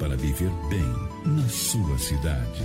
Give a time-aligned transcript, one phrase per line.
[0.00, 2.62] para viver bem na sua cidade.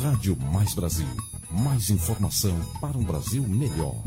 [0.00, 1.06] Rádio Mais Brasil.
[1.50, 4.00] Mais informação para um Brasil melhor.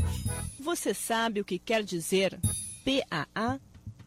[0.58, 2.38] Você sabe o que quer dizer
[2.82, 3.60] PAA?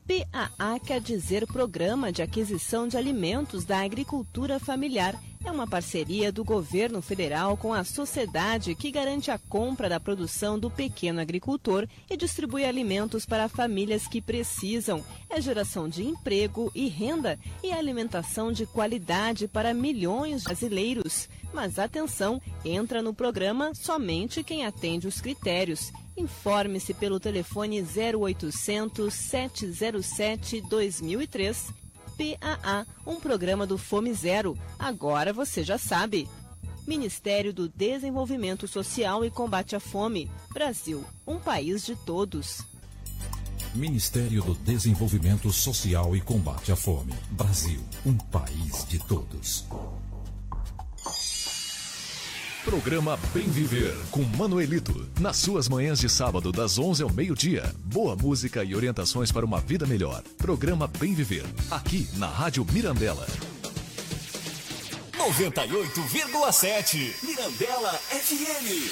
[0.07, 5.16] PAA quer dizer Programa de Aquisição de Alimentos da Agricultura Familiar.
[5.44, 10.57] É uma parceria do governo federal com a sociedade que garante a compra da produção
[10.57, 15.04] do pequeno agricultor e distribui alimentos para famílias que precisam.
[15.30, 21.28] É geração de emprego e renda e alimentação de qualidade para milhões de brasileiros.
[21.51, 25.92] Mas atenção, entra no programa somente quem atende os critérios.
[26.15, 31.81] Informe-se pelo telefone 0800 707 2003.
[32.22, 34.56] PAA, um programa do Fome Zero.
[34.78, 36.30] Agora você já sabe.
[36.88, 40.30] Ministério do Desenvolvimento Social e Combate à Fome.
[40.53, 42.64] Brasil, um país de todos.
[43.73, 47.14] Ministério do Desenvolvimento Social e Combate à Fome.
[47.31, 49.66] Brasil, um país de todos.
[52.64, 55.09] Programa Bem Viver com Manuelito.
[55.20, 57.73] Nas suas manhãs de sábado, das 11 ao meio-dia.
[57.86, 60.22] Boa música e orientações para uma vida melhor.
[60.38, 61.44] Programa Bem Viver.
[61.72, 63.26] Aqui na Rádio Mirandela.
[65.17, 68.92] 98,7 Mirandela FM.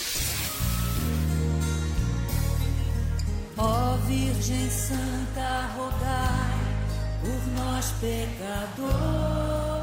[3.55, 6.57] Ó Virgem Santa, rogai
[7.21, 9.78] por nós pecadores.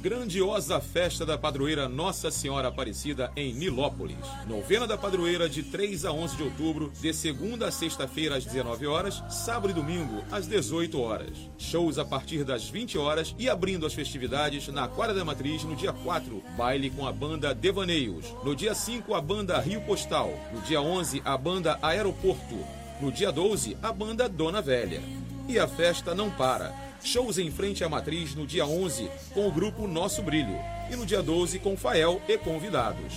[0.00, 4.16] Grandiosa festa da padroeira Nossa Senhora Aparecida em Nilópolis.
[4.46, 8.86] Novena da padroeira de 3 a 11 de outubro, de segunda a sexta-feira às 19
[8.86, 11.36] horas, sábado e domingo às 18 horas.
[11.58, 15.74] Shows a partir das 20 horas e abrindo as festividades na Quadra da Matriz no
[15.74, 18.32] dia 4, baile com a banda Devaneios.
[18.44, 20.32] No dia 5, a banda Rio Postal.
[20.54, 22.64] No dia 11, a banda Aeroporto.
[23.00, 25.02] No dia 12, a banda Dona Velha.
[25.48, 26.87] E a festa não para.
[27.02, 30.58] Shows em frente à matriz no dia 11 com o grupo Nosso Brilho
[30.90, 33.14] e no dia 12 com Fael e convidados.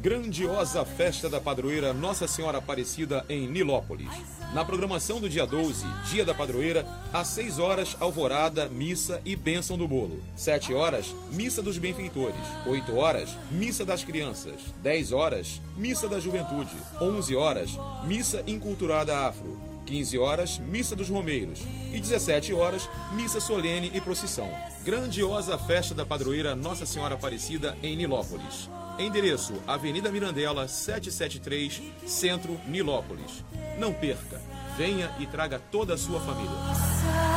[0.00, 4.10] Grandiosa festa da padroeira Nossa Senhora Aparecida em Nilópolis.
[4.54, 9.76] Na programação do dia 12, dia da padroeira, às 6 horas, alvorada, missa e bênção
[9.76, 10.22] do bolo.
[10.34, 12.40] 7 horas, missa dos benfeitores.
[12.66, 14.54] 8 horas, missa das crianças.
[14.82, 16.74] 10 horas, missa da juventude.
[17.00, 17.70] 11 horas,
[18.04, 19.69] missa inculturada afro.
[19.90, 21.62] 15 horas, Missa dos Romeiros.
[21.92, 24.48] E 17 horas, Missa Solene e Procissão.
[24.84, 28.70] Grandiosa festa da padroeira Nossa Senhora Aparecida em Nilópolis.
[29.00, 33.44] Endereço: Avenida Mirandela, 773, Centro, Nilópolis.
[33.80, 34.40] Não perca,
[34.78, 37.29] venha e traga toda a sua família.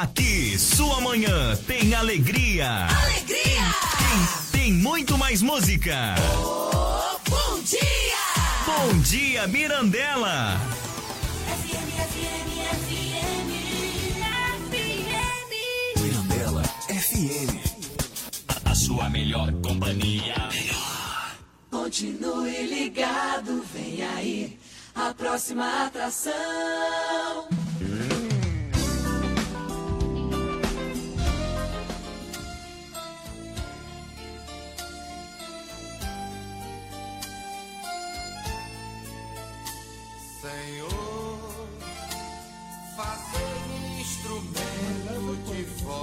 [0.00, 2.88] Aqui, sua manhã tem alegria.
[2.88, 3.62] Alegria!
[4.50, 6.16] Tem, tem muito mais música.
[6.42, 7.78] Oh, bom dia!
[8.66, 10.60] Bom dia, Mirandela.
[11.46, 12.50] FM, FM,
[12.82, 13.38] FM,
[14.72, 16.02] FM.
[16.02, 17.54] Mirandela FM.
[18.48, 20.34] A, a sua melhor companhia.
[21.70, 24.58] Continue ligado, vem aí
[24.92, 26.34] a próxima atração.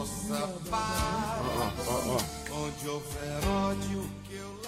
[0.01, 1.41] De vossa paz.
[2.51, 4.61] Onde houver ódio, que eu.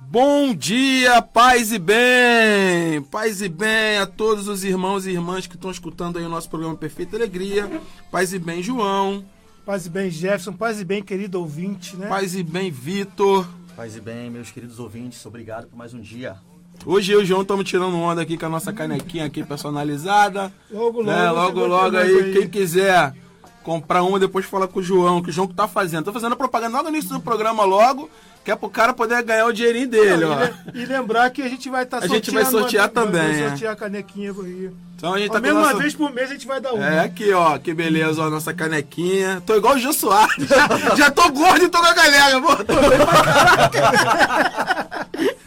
[0.00, 3.02] Bom dia, paz e bem!
[3.10, 6.48] Paz e bem a todos os irmãos e irmãs que estão escutando aí o nosso
[6.48, 7.70] programa Perfeita Alegria.
[8.10, 9.24] Paz e bem, João.
[9.64, 10.52] Paz e bem, Jefferson.
[10.52, 12.08] Paz e bem, querido ouvinte, né?
[12.08, 13.46] Paz e bem, Vitor.
[13.76, 16.36] Paz e bem, meus queridos ouvintes, obrigado por mais um dia.
[16.84, 20.52] Hoje eu e o João estamos tirando onda aqui com a nossa canequinha aqui personalizada.
[20.70, 21.04] Logo, logo.
[21.04, 21.30] né?
[21.30, 23.14] logo, logo aí, mais quem quiser
[23.62, 26.04] comprar uma, depois fala com o João, que o João que tá fazendo.
[26.04, 28.08] Tô fazendo propaganda logo no início do programa logo,
[28.44, 30.42] que é pro cara poder ganhar o dinheirinho dele, Não, ó.
[30.42, 33.42] e, le- e lembrar que a gente vai estar A gente vai sortear também, Vai
[33.42, 33.48] é.
[33.50, 34.70] sortear a canequinha aí.
[34.96, 36.72] Então a gente Ó, tá mesmo nossa- uma vez por mês a gente vai dar
[36.74, 36.86] uma.
[36.86, 39.42] É aqui, ó, que beleza, ó, nossa canequinha.
[39.46, 40.36] Tô igual o Jô Soares.
[40.48, 42.56] Já, já tô gordo e tô com a galera, pô.
[42.56, 44.79] Tô bem pra caraca.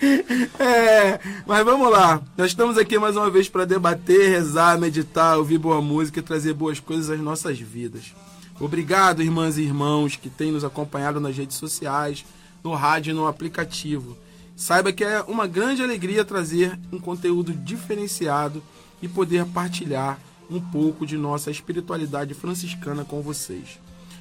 [0.60, 2.22] É, mas vamos lá.
[2.38, 6.54] Nós estamos aqui mais uma vez para debater, rezar, meditar, ouvir boa música e trazer
[6.54, 8.14] boas coisas às nossas vidas.
[8.60, 12.24] Obrigado, irmãs e irmãos que têm nos acompanhado nas redes sociais,
[12.64, 14.18] no rádio e no aplicativo.
[14.56, 18.62] Saiba que é uma grande alegria trazer um conteúdo diferenciado
[19.02, 23.80] e poder partilhar um pouco de nossa espiritualidade franciscana com vocês.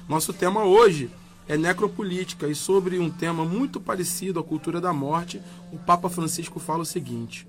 [0.09, 1.09] Nosso tema hoje
[1.47, 5.41] é necropolítica e sobre um tema muito parecido à cultura da morte,
[5.71, 7.47] o Papa Francisco fala o seguinte: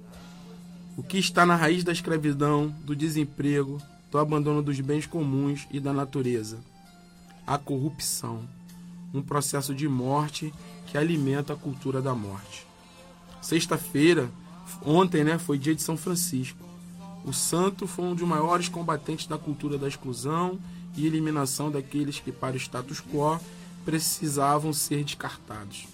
[0.97, 3.81] O que está na raiz da escravidão, do desemprego,
[4.11, 6.59] do abandono dos bens comuns e da natureza?
[7.47, 8.43] A corrupção,
[9.13, 10.53] um processo de morte
[10.87, 12.67] que alimenta a cultura da morte.
[13.41, 14.31] Sexta-feira,
[14.85, 16.65] ontem, né, foi dia de São Francisco.
[17.25, 20.59] O santo foi um dos maiores combatentes da cultura da exclusão
[20.97, 23.39] e eliminação daqueles que, para o status quo,
[23.85, 25.87] precisavam ser descartados.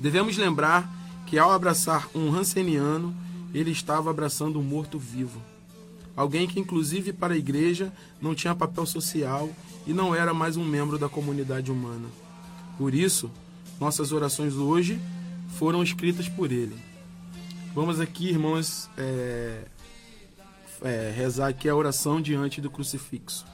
[0.00, 0.90] Devemos lembrar
[1.26, 3.14] que, ao abraçar um Hanseniano,
[3.52, 5.40] ele estava abraçando um morto-vivo.
[6.16, 9.50] Alguém que, inclusive para a igreja, não tinha papel social
[9.86, 12.08] e não era mais um membro da comunidade humana.
[12.78, 13.30] Por isso,
[13.80, 15.00] nossas orações hoje
[15.58, 16.76] foram escritas por ele.
[17.74, 19.64] Vamos aqui, irmãos, é,
[20.82, 23.44] é, rezar aqui a oração diante do crucifixo.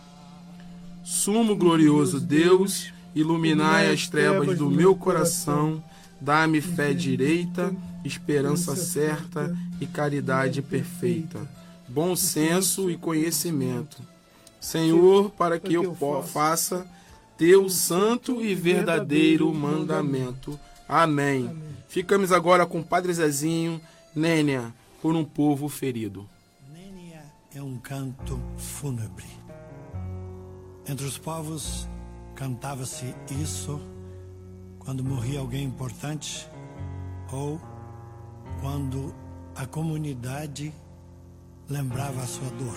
[1.04, 5.82] Sumo glorioso Deus, iluminai as trevas do meu coração,
[6.20, 7.74] dá-me fé direita,
[8.04, 11.48] esperança certa e caridade perfeita,
[11.88, 14.02] bom senso e conhecimento.
[14.60, 16.86] Senhor, para que eu faça
[17.36, 20.58] teu santo e verdadeiro mandamento.
[20.88, 21.50] Amém.
[21.88, 23.80] Ficamos agora com o Padre Zezinho,
[24.14, 26.28] Nênia, por um povo ferido.
[26.72, 27.24] Nênia
[27.54, 29.26] é um canto fúnebre.
[30.86, 31.88] Entre os povos
[32.42, 33.80] cantava-se isso
[34.80, 36.44] quando morria alguém importante
[37.30, 37.60] ou
[38.60, 39.14] quando
[39.54, 40.74] a comunidade
[41.68, 42.76] lembrava a sua dor.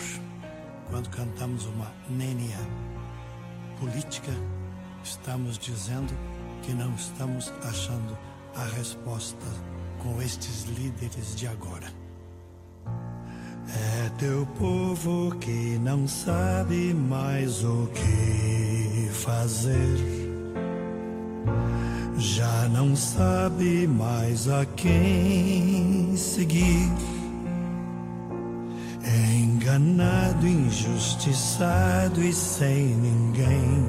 [0.91, 2.59] Quando cantamos uma nênia
[3.79, 4.31] política,
[5.03, 6.13] estamos dizendo
[6.61, 8.15] que não estamos achando
[8.53, 9.47] a resposta
[9.97, 11.91] com estes líderes de agora.
[13.67, 18.64] É teu povo que não sabe mais o que
[19.25, 19.97] fazer.
[22.17, 26.91] Já não sabe mais a quem seguir.
[29.33, 33.83] Enganado, injustiçado e sem ninguém.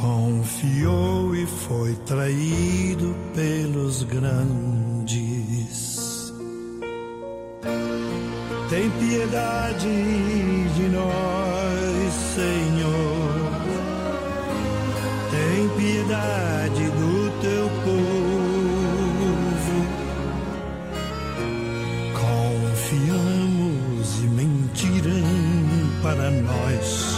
[0.00, 5.50] Confiou e foi traído pelos grandes.
[8.70, 9.88] Tem piedade
[10.74, 12.69] de nós, Senhor.
[16.10, 19.76] Piedade do teu povo.
[22.18, 25.22] Confiamos e mentiram
[26.02, 27.14] para nós.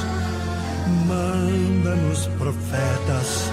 [1.08, 3.50] Manda-nos profetas,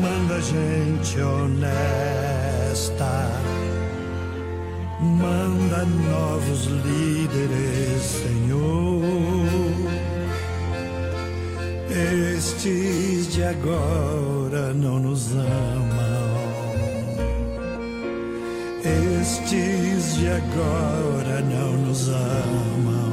[0.00, 2.22] manda gente honesta.
[5.00, 8.76] Manda novos líderes, Senhor.
[12.36, 14.35] Estes de agora
[14.74, 15.46] não nos amam.
[19.22, 23.05] Estes de agora não nos amam.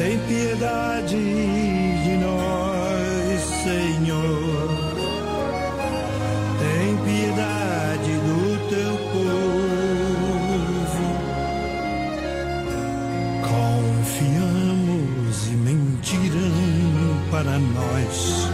[0.00, 4.80] Tem piedade de nós, Senhor.
[6.58, 9.44] Tem piedade do teu povo.
[13.42, 18.48] Confiamos e mentiram para nós.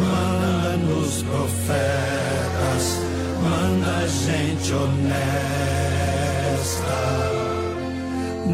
[0.00, 2.98] Manda-nos profetas,
[3.40, 6.10] manda gente honesta.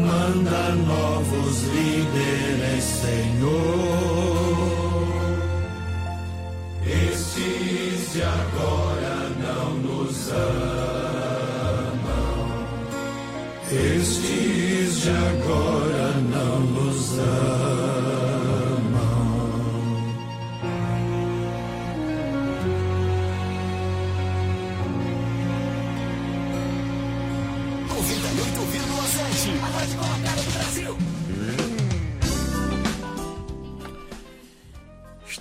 [0.05, 4.27] Manda novos líderes, Senhor.
[6.85, 10.47] Estes de agora não nos amam.
[13.71, 15.86] Estes de agora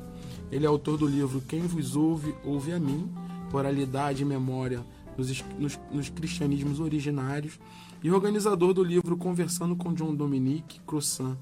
[0.50, 3.10] Ele é autor do livro Quem Vos Ouve, Ouve a Mim,
[3.52, 4.80] Oralidade e Memória
[5.16, 7.58] nos, nos- nos Cristianismos Originários
[8.02, 11.36] e organizador do livro Conversando com John Dominique Crossan.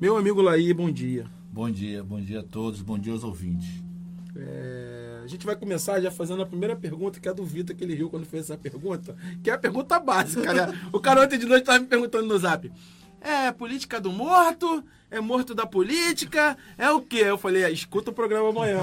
[0.00, 1.26] Meu amigo Laí, bom dia.
[1.52, 3.68] Bom dia, bom dia a todos, bom dia aos ouvintes.
[4.36, 7.82] É, a gente vai começar já fazendo a primeira pergunta, que é do Vitor, que
[7.82, 10.72] ele riu quando fez essa pergunta, que é a pergunta básica, né?
[10.92, 12.70] O cara ontem de noite estava me perguntando no zap.
[13.20, 14.82] É política do morto?
[15.10, 16.56] É morto da política?
[16.78, 17.18] É o quê?
[17.18, 18.78] Eu falei, é, escuta o programa amanhã.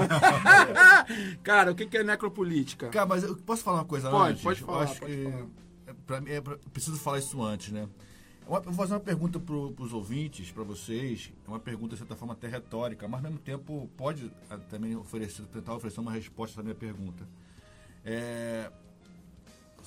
[1.42, 2.88] cara, o que é necropolítica?
[2.88, 4.42] Cara, mas eu posso falar uma coisa Pode, antes?
[4.42, 5.46] pode Eu falar, acho pode que falar.
[5.86, 6.42] é, pra mim, é eu
[6.72, 7.88] preciso falar isso antes, né?
[8.46, 11.32] Uma- Eu vou fazer uma pergunta para os ouvintes, para vocês.
[11.46, 14.94] É uma pergunta, de certa forma, até retórica, mas ao mesmo tempo pode ah, também
[14.96, 17.26] oferecer, tentar oferecer uma resposta à minha pergunta.
[18.04, 18.70] É,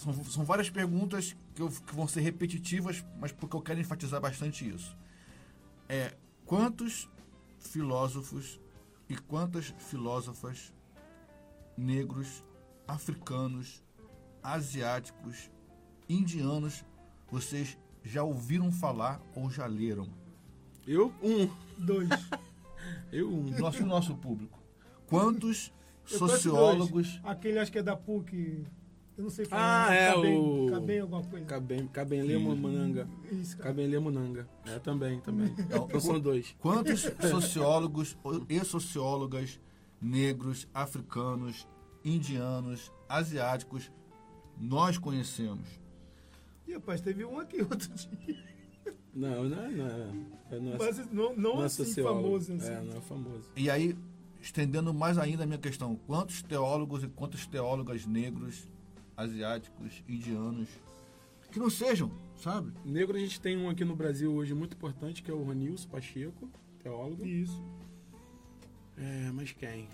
[0.01, 4.20] são, são várias perguntas que, eu- que vão ser repetitivas, mas porque eu quero enfatizar
[4.20, 4.96] bastante isso.
[5.88, 6.15] É,
[6.46, 7.10] quantos
[7.60, 8.60] filósofos
[9.10, 10.74] e quantas filósofas
[11.77, 12.43] negros,
[12.88, 13.84] africanos,
[14.41, 15.50] asiáticos,
[16.10, 16.84] indianos
[17.29, 20.08] vocês já ouviram falar ou já leram?
[20.88, 21.48] Eu, um.
[21.77, 22.10] Dois.
[23.12, 23.50] Eu, um.
[23.60, 24.60] Nosso, nosso público.
[25.08, 25.72] Quantos
[26.05, 27.20] sociólogos.
[27.24, 28.65] Aquele acho que é da PUC.
[29.18, 29.89] Eu não sei falar.
[29.89, 30.68] Ah, é Cabem- o...
[30.72, 31.46] Cabem alguma coisa.
[31.46, 33.08] Cabem, Cabem Munanga.
[33.32, 33.70] Isso, cara.
[33.70, 34.48] Cabem Munanga.
[34.65, 35.53] É, também, também.
[35.60, 36.56] Então, Então são dois.
[36.60, 38.18] Quantos sociólogos
[38.50, 39.60] e sociólogas
[40.01, 41.68] negros, africanos,
[42.03, 43.91] indianos, asiáticos
[44.58, 45.68] nós conhecemos?
[46.68, 48.44] Ih, rapaz, teve um aqui outro dia.
[49.13, 52.22] Não, não, é- não, é- não é, Mas não, não é assim sociólogo.
[52.24, 52.53] famoso.
[52.53, 52.70] Assim.
[52.72, 53.50] É, não é famoso.
[53.58, 53.96] E aí,
[54.41, 58.68] estendendo mais ainda a minha questão, quantos teólogos e quantas teólogas negros,
[59.22, 60.68] asiáticos, indianos,
[61.51, 62.72] que não sejam, sabe?
[62.86, 65.90] Negro a gente tem um aqui no Brasil hoje muito importante, que é o Ronilson
[65.90, 66.50] Pacheco,
[66.82, 67.25] teólogo.
[67.25, 67.62] Isso.
[68.98, 69.88] É, mas quem?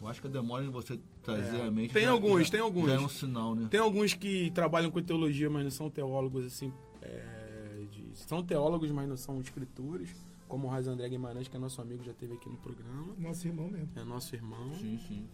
[0.00, 1.92] Eu acho que a demora em você trazer É, a mente.
[1.92, 2.86] tem já- alguns, já- tem alguns.
[2.88, 3.68] Já é um sinal, né?
[3.70, 6.72] Tem alguns que trabalham com teologia, mas não são teólogos assim.
[7.06, 10.14] é, de- são teólogos, mas não são escritores.
[10.48, 13.14] Como o Raiz André Guimarães, que é nosso amigo, já esteve aqui no programa.
[13.18, 13.88] Nosso irmão mesmo.
[13.96, 14.72] É nosso irmão.
[14.78, 15.28] Sim, sim.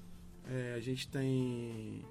[0.48, 2.04] É, a gente tem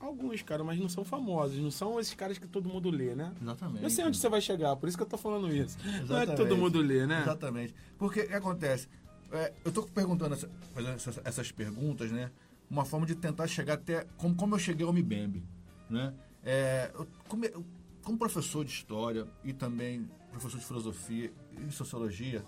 [0.00, 1.58] alguns, cara, mas não são famosos.
[1.58, 3.32] Não são esses caras que todo mundo lê, né?
[3.40, 3.82] Exatamente.
[3.82, 5.76] Não sei onde você vai chegar, por isso que eu tô falando isso.
[5.84, 6.36] Não é que Exatamente.
[6.36, 7.20] todo mundo lê, né?
[7.22, 7.74] Exatamente.
[7.98, 8.88] Porque o que acontece?
[9.30, 12.30] É, eu estou perguntando, essa- fazendo essas, essas perguntas, né?
[12.68, 15.42] Uma forma de tentar chegar até como, como eu cheguei ao MIBEMB,
[15.88, 16.14] né?
[16.42, 17.64] É, eu, como, eu-
[18.02, 21.32] como professor de história e também professor de filosofia
[21.68, 22.44] e sociologia,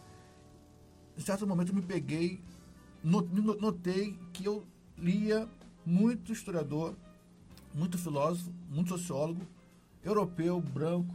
[1.17, 2.41] em certo momento eu me peguei,
[3.03, 4.65] no- no- notei que eu
[4.97, 5.49] lia
[5.85, 6.97] muito historiador,
[7.75, 9.47] muito filósofo, muito sociólogo,
[10.05, 11.15] europeu, branco,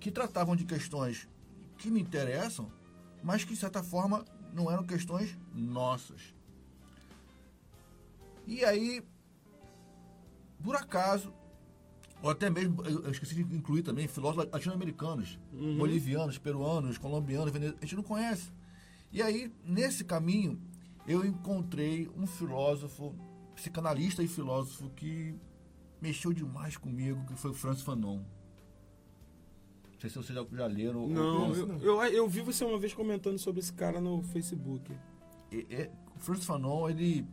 [0.00, 1.28] que tratavam de questões
[1.78, 2.70] que me interessam,
[3.22, 6.34] mas que de certa forma não eram questões nossas.
[8.46, 9.02] E aí,
[10.62, 11.32] por acaso,
[12.22, 15.78] ou até mesmo, eu esqueci de incluir também filósofos latino-americanos, Uhum.
[15.78, 18.50] bolivianos, peruanos, colombianos, vene- a gente não conhece.
[19.12, 20.60] E aí, nesse caminho,
[21.06, 23.14] eu encontrei um filósofo,
[23.62, 25.34] psicanalista e filósofo que
[26.00, 28.16] mexeu demais comigo, que foi o Francis Fanon.
[28.16, 31.06] Não sei se vocês já, já leram.
[31.08, 34.92] Não, ou- eu, eu, eu vi você uma vez comentando sobre esse cara no Facebook.
[35.52, 37.24] E- e- o Francis Fanon, ele,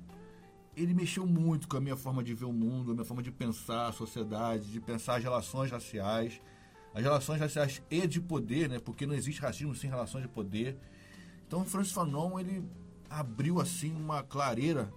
[0.77, 3.31] ele mexeu muito com a minha forma de ver o mundo, a minha forma de
[3.31, 6.39] pensar a sociedade, de pensar as relações raciais,
[6.93, 8.77] as relações raciais e de poder, né?
[8.77, 10.77] Porque não existe racismo sem relações de poder.
[11.47, 12.63] Então, o Francis Fanon, ele
[13.09, 14.93] abriu, assim, uma clareira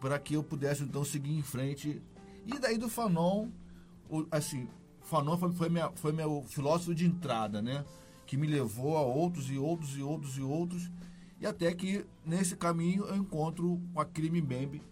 [0.00, 2.02] para que eu pudesse, então, seguir em frente.
[2.46, 3.48] E daí do Fanon,
[4.30, 4.68] assim,
[5.02, 7.84] Fanon foi, foi, minha, foi meu filósofo de entrada, né?
[8.26, 10.90] Que me levou a outros e outros e outros e outros.
[11.40, 14.82] E até que, nesse caminho, eu encontro o Akili Mbembe,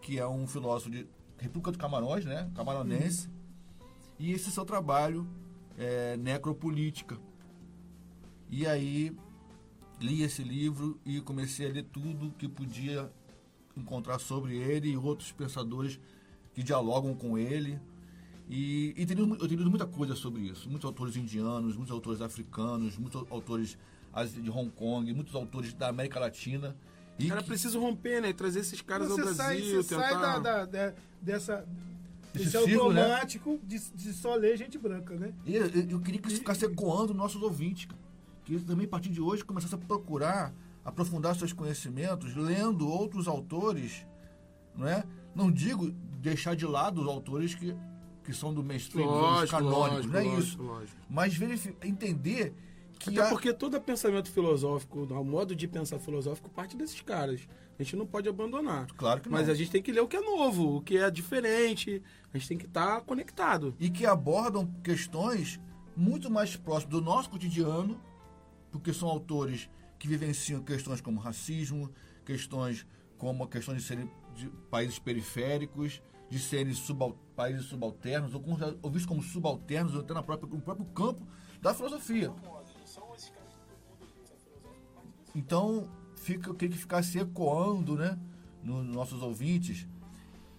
[0.00, 1.06] que é um filósofo de
[1.38, 2.50] República dos Camarões, né?
[2.54, 3.28] Camaronense.
[3.28, 3.34] Uhum.
[4.18, 5.26] E esse seu trabalho
[5.76, 7.18] é Necropolítica.
[8.50, 9.14] E aí
[10.00, 13.12] li esse livro e comecei a ler tudo que podia
[13.80, 15.98] encontrar sobre ele e outros pensadores
[16.54, 17.78] que dialogam com ele.
[18.48, 20.68] E, e tenho, eu tenho lido muita coisa sobre isso.
[20.68, 23.76] Muitos autores indianos, muitos autores africanos, muitos autores
[24.40, 26.74] de Hong Kong, muitos autores da América Latina.
[27.18, 27.48] E Era que...
[27.48, 28.32] preciso romper, né?
[28.32, 29.82] Trazer esses caras você ao sai, Brasil.
[29.82, 30.08] Você tentar...
[30.08, 31.66] sai da, da, da, dessa,
[32.32, 33.58] desse automático né?
[33.64, 35.32] de, de, só ler gente branca, né?
[35.44, 37.88] E eu, eu queria que isso ficasse ecoando nossos ouvintes.
[38.44, 40.54] Que também, a partir de hoje, começasse a procurar
[40.88, 44.06] aprofundar seus conhecimentos, lendo outros autores,
[44.74, 45.04] não é?
[45.34, 47.76] Não digo deixar de lado os autores que,
[48.24, 50.62] que são do mainstream, lógico, canônicos, lógico, não é lógico, isso.
[50.62, 50.96] Lógico.
[51.08, 51.38] Mas
[51.84, 52.54] entender
[52.98, 57.46] que Até porque todo pensamento filosófico, o modo de pensar filosófico parte desses caras.
[57.78, 58.88] A gente não pode abandonar.
[58.96, 59.38] Claro que não.
[59.38, 62.02] Mas a gente tem que ler o que é novo, o que é diferente.
[62.34, 63.72] A gente tem que estar tá conectado.
[63.78, 65.60] E que abordam questões
[65.96, 68.00] muito mais próximas do nosso cotidiano,
[68.72, 71.90] porque são autores que vivenciam questões como racismo,
[72.24, 72.86] questões
[73.16, 76.00] como a questão de serem de países periféricos,
[76.30, 78.42] de serem subal, países subalternos, ou,
[78.82, 81.26] ou vistos como subalternos, ou até na própria, no próprio campo
[81.60, 82.32] da filosofia.
[85.34, 88.18] Então, fica, eu queria que ficasse ecoando né,
[88.62, 89.86] nos nossos ouvintes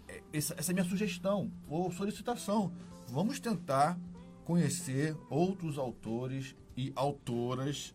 [0.08, 2.74] é, essa, essa é minha sugestão ou solicitação.
[3.08, 4.00] Vamos tentar
[4.43, 7.93] conhecer outros autores e autoras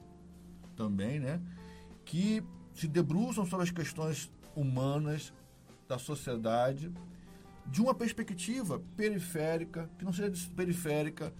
[0.74, 1.40] também, né?
[2.04, 2.42] Que
[2.74, 5.32] se debruçam sobre as questões humanas
[5.88, 6.92] da sociedade
[7.66, 11.32] de uma perspectiva periférica, que não seja periférica,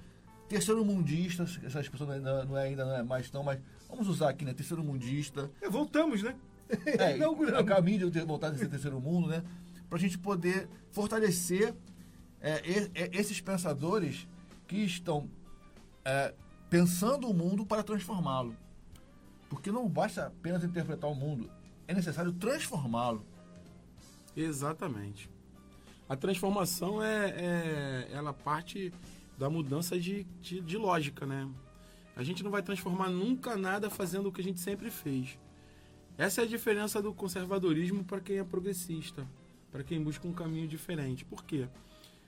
[0.49, 4.31] terceiro mundista, essa expressão ainda não é, ainda não é mais tão, mas vamos usar
[4.31, 4.55] aqui, né?
[4.55, 5.51] Terceiro mundista.
[5.61, 6.35] É, voltamos, né?
[6.87, 9.45] É, é o caminho de voltar a ser terceiro mundo, né?
[9.89, 11.75] Para a gente poder fortalecer
[12.41, 12.63] é,
[13.13, 14.27] esses pensadores
[14.67, 15.29] que estão
[16.05, 16.35] é,
[16.71, 18.57] pensando o mundo para transformá-lo.
[19.55, 21.49] Porque não basta apenas interpretar o mundo,
[21.87, 23.25] é necessário transformá-lo.
[24.37, 25.31] Exatamente.
[26.09, 28.93] A transformação é, é ela parte
[29.39, 31.49] da mudança de, de, de, lógica, né?
[32.17, 35.39] A gente não vai transformar nunca nada fazendo o que a gente sempre fez.
[36.19, 39.27] Essa é a diferença do conservadorismo para quem é progressista,
[39.71, 41.25] para quem busca um caminho diferente.
[41.25, 41.69] Por quê?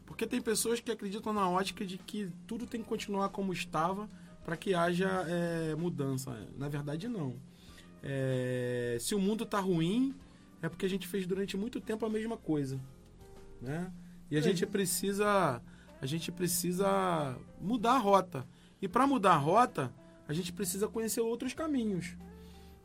[0.07, 4.09] Porque tem pessoas que acreditam na ótica de que tudo tem que continuar como estava
[4.47, 6.31] para que haja é, mudança.
[6.57, 7.35] Na verdade, não.
[8.01, 10.15] É, se o mundo está ruim,
[10.63, 12.81] é porque a gente fez durante muito tempo a mesma coisa,
[13.61, 13.93] né?
[14.31, 14.43] E a é.
[14.43, 15.61] gente precisa
[16.01, 18.47] a gente precisa mudar a rota.
[18.81, 19.93] E para mudar a rota,
[20.29, 22.17] a gente precisa conhecer outros caminhos.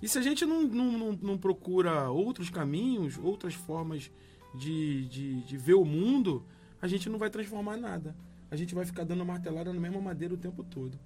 [0.01, 4.09] E se a gente não, não, não, não procura outros caminhos, outras formas
[4.55, 6.43] de, de, de, ver o mundo,
[6.81, 8.15] a gente não vai transformar nada.
[8.49, 10.97] A gente vai ficar dando martelada na mesma madeira o tempo todo.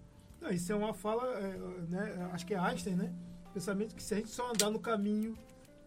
[0.46, 1.58] Não, isso é uma fala, é,
[1.90, 3.12] né, acho que é Einstein, né?
[3.52, 5.36] Pensamento que se a gente só andar no caminho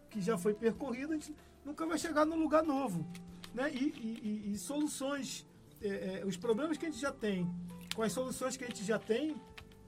[0.09, 3.07] que já foi percorrido, a gente nunca vai chegar num lugar novo.
[3.53, 3.71] Né?
[3.71, 5.47] E, e, e, soluções
[5.81, 7.49] é, é, os problemas que a gente já tem,
[7.95, 9.39] com as soluções que a gente já tem,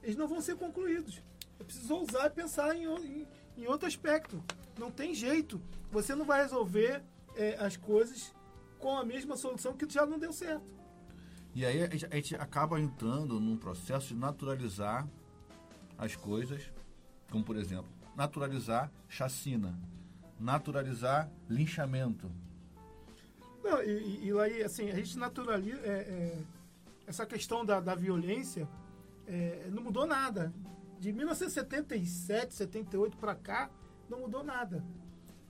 [0.01, 1.21] eles não vão ser concluídos.
[1.59, 4.41] É preciso ousar e pensar em, em, em outro aspecto.
[4.79, 5.61] Não tem jeito.
[5.91, 7.03] Você não vai resolver
[7.35, 8.33] é, as coisas
[8.79, 10.71] com a mesma solução que já não deu certo.
[11.53, 15.07] E aí a gente acaba entrando num processo de naturalizar
[15.97, 16.71] as coisas,
[17.29, 19.77] como por exemplo, naturalizar chacina,
[20.39, 22.31] naturalizar linchamento,
[23.63, 25.79] não, e, e, aí, assim, a gente naturaliza.
[25.83, 26.37] É, é,
[27.05, 28.67] essa questão da, da violência
[29.27, 30.53] é, não mudou nada.
[30.99, 33.69] De 1977, 78 para cá,
[34.09, 34.83] não mudou nada.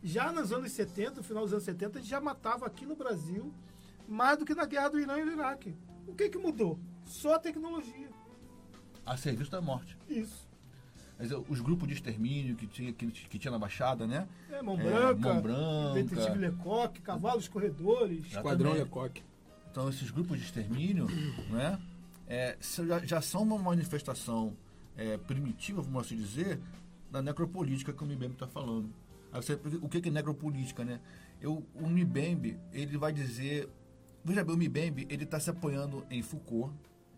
[0.04, 2.96] Já nos anos 70, no final dos anos 70, a gente já matava aqui no
[2.96, 3.54] Brasil
[4.08, 5.76] mais do que na guerra do Irã e do Iraque.
[6.08, 6.80] O que, que mudou?
[7.06, 8.10] Só a tecnologia.
[9.06, 9.98] A serviço da morte.
[10.10, 10.52] Isso
[11.48, 14.28] os grupos de extermínio que tinha, que, que tinha na Baixada, né?
[14.50, 18.26] É, Mão Branca, é, Mão Branca Detetive Lecoque, Cavalos Corredores.
[18.26, 19.24] Esquadrão Lecoque.
[19.70, 21.08] Então, esses grupos de extermínio,
[21.50, 21.80] né?
[22.28, 24.56] É, já, já são uma manifestação
[24.98, 26.60] é, primitiva, vamos assim dizer,
[27.12, 28.90] da necropolítica que o Mbembe está falando.
[29.34, 31.00] Você, o que é necropolítica, né?
[31.42, 33.70] Eu, o Mbembe, ele vai dizer...
[34.24, 36.74] Veja bem, o Mbembe, ele está se apoiando em Foucault,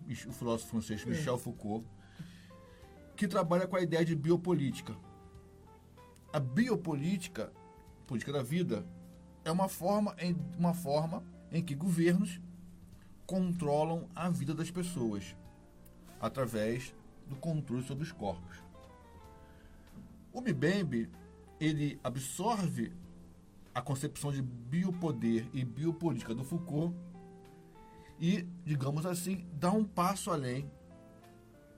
[0.08, 1.38] o filósofo francês Michel é.
[1.38, 1.86] Foucault,
[3.16, 4.96] que trabalha com a ideia de biopolítica.
[6.32, 7.52] A biopolítica,
[8.08, 8.86] política da vida,
[9.44, 12.40] é uma forma em, uma forma em que governos
[13.26, 15.36] controlam a vida das pessoas
[16.20, 16.94] através
[17.28, 18.64] do controle sobre os corpos.
[20.32, 21.10] O Mbembe
[21.60, 22.92] ele absorve
[23.74, 26.96] a concepção de biopoder e biopolítica do Foucault
[28.20, 30.72] e, digamos assim, dá um passo além,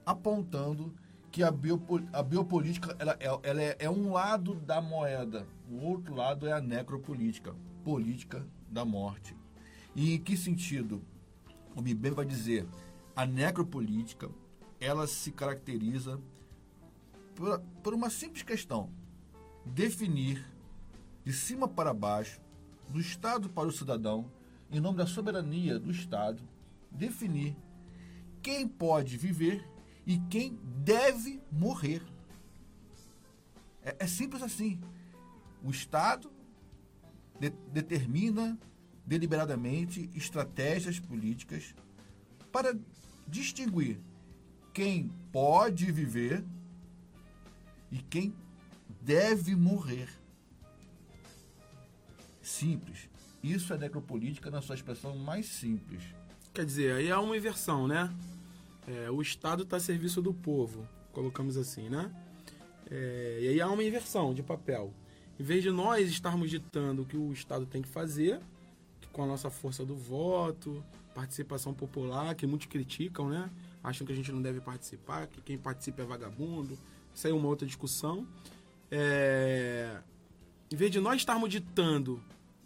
[0.06, 0.94] apontando
[1.32, 5.84] que a, biopo, a biopolítica ela, é, ela é, é, um lado da moeda, o
[5.84, 9.36] outro lado é a necropolítica, política da morte.
[9.96, 11.02] E em que sentido?
[11.76, 12.68] O Mibem vai dizer,
[13.16, 14.30] a necropolítica,
[14.80, 16.20] ela se caracteriza
[17.34, 18.90] por, por uma simples questão,
[19.66, 20.46] definir
[21.26, 22.40] de cima para baixo,
[22.88, 24.32] do Estado para o cidadão,
[24.72, 26.42] em nome da soberania do Estado,
[26.92, 27.58] definir
[28.42, 29.68] quem pode viver
[30.06, 32.04] e quem deve morrer.
[33.84, 34.80] É, é simples assim.
[35.64, 36.32] O Estado
[37.40, 38.58] de, determina
[39.04, 41.74] deliberadamente estratégias políticas
[42.52, 42.78] para
[43.28, 44.00] distinguir
[44.74, 46.46] quem pode viver
[47.92, 48.36] e quem
[49.02, 50.10] deve morrer.
[52.46, 53.10] Simples.
[53.44, 56.04] Isso é necropolítica na sua expressão mais simples.
[56.54, 58.14] Quer dizer, aí há uma inversão, né?
[58.88, 62.12] É, o Estado está a serviço do povo, colocamos assim, né?
[62.90, 64.94] É, e aí há uma inversão de papel.
[65.40, 68.40] Em vez de nós estarmos ditando o que o Estado tem que fazer,
[69.12, 70.84] com a nossa força do voto,
[71.16, 73.50] participação popular, que muitos criticam, né?
[73.84, 76.78] Acham que a gente não deve participar, que quem participa é vagabundo.
[77.14, 78.28] Isso aí é uma outra discussão.
[78.92, 79.98] É...
[80.72, 82.22] Em vez de nós estarmos ditando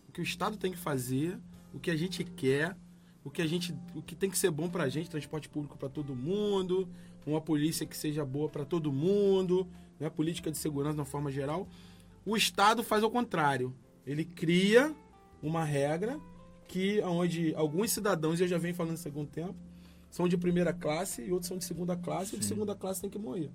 [0.10, 1.40] o que o Estado tem que fazer,
[1.72, 2.76] o que a gente quer,
[3.24, 5.78] o que a gente, o que tem que ser bom para a gente, transporte público
[5.78, 6.90] para todo mundo,
[7.28, 9.68] uma polícia que seja boa para todo mundo,
[10.00, 10.10] né?
[10.10, 11.68] política de segurança de uma forma geral.
[12.26, 13.72] O Estado faz ao contrário.
[14.04, 14.96] Ele cria
[15.44, 16.20] uma regra
[16.68, 19.56] que onde alguns cidadãos, eu já venho falando no segundo tempo,
[20.10, 22.38] são de primeira classe e outros são de segunda classe, Sim.
[22.38, 23.52] e de segunda classe tem que morrer.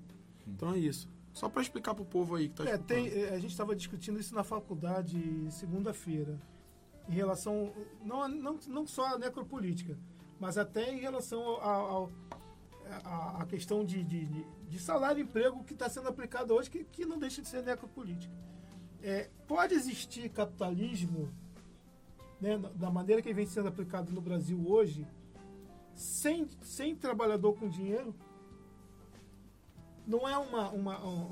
[0.46, 1.08] Então é isso.
[1.34, 4.20] Só para explicar para o povo aí que está é, tem, A gente estava discutindo
[4.20, 6.40] isso na faculdade segunda-feira,
[7.08, 9.98] em relação, não, não, não só à necropolítica,
[10.38, 14.26] mas até em relação a, questão de, de,
[14.68, 17.62] de, salário e emprego que está sendo aplicado hoje, que, que não deixa de ser
[17.62, 18.32] necropolítica.
[19.02, 21.30] É, pode existir capitalismo
[22.40, 25.06] né, da maneira que vem sendo aplicado no Brasil hoje,
[25.94, 28.14] sem, sem trabalhador com dinheiro?
[30.06, 31.26] Não é uma uma, uma,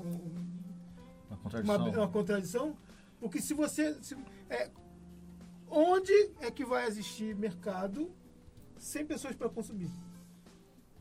[1.29, 1.75] uma, contradição.
[1.75, 2.77] uma, uma contradição,
[3.19, 4.15] porque se você se,
[4.49, 4.69] é,
[5.69, 8.11] onde é que vai existir mercado
[8.77, 9.91] sem pessoas para consumir?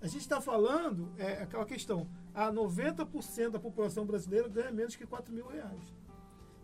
[0.01, 5.07] A gente está falando, é aquela questão, a 90% da população brasileira ganha menos que
[5.07, 5.95] 4 mil reais.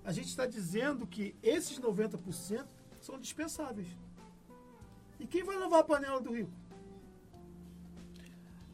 [0.05, 2.67] A gente está dizendo que esses 90%
[3.01, 3.87] são dispensáveis.
[5.21, 6.51] E quem vai lavar a panela do rico?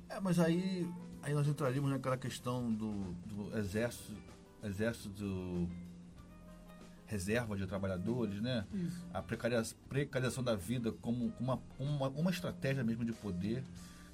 [0.08, 0.88] É, mas aí
[1.24, 4.12] Aí nós entraríamos naquela questão do, do exército,
[4.62, 5.70] exército
[7.06, 8.66] reserva de trabalhadores, né?
[8.74, 9.06] Isso.
[9.10, 13.64] A precarização da vida como uma, uma, uma estratégia mesmo de poder,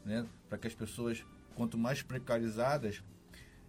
[0.05, 0.25] né?
[0.49, 3.03] Para que as pessoas, quanto mais precarizadas,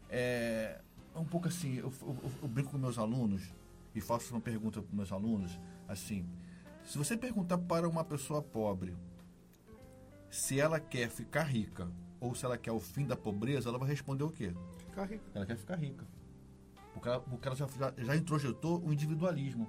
[0.08, 0.80] é,
[1.16, 3.42] é um pouco assim, eu, eu, eu brinco com meus alunos
[3.96, 6.30] e faço uma pergunta para meus alunos, assim,
[6.84, 8.96] se você perguntar para uma pessoa pobre
[10.30, 11.90] se ela quer ficar rica
[12.22, 14.54] ou se ela quer o fim da pobreza, ela vai responder o quê?
[14.86, 15.24] Ficar rica.
[15.34, 16.06] Ela quer ficar rica.
[16.94, 19.68] Porque ela, porque ela já, já introjetou o individualismo.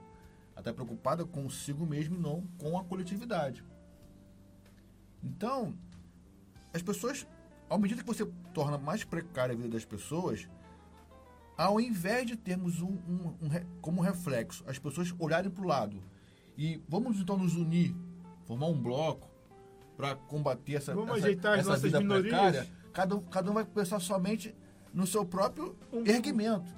[0.55, 3.65] Até preocupada consigo mesmo e não com a coletividade.
[5.25, 5.75] Então,
[6.75, 7.27] as pessoas,
[7.71, 10.47] ao medida que você torna mais precária a vida das pessoas,
[11.57, 16.03] ao invés de termos um, um, um como reflexo as pessoas olharem para o lado
[16.59, 17.95] e vamos então nos unir,
[18.45, 19.32] formar um bloco,
[19.97, 22.29] para combater essa, Vamos essa, ajeitar essa vida minorias.
[22.29, 24.55] precária, cada, cada um vai pensar somente
[24.93, 26.73] no seu próprio um, erguimento.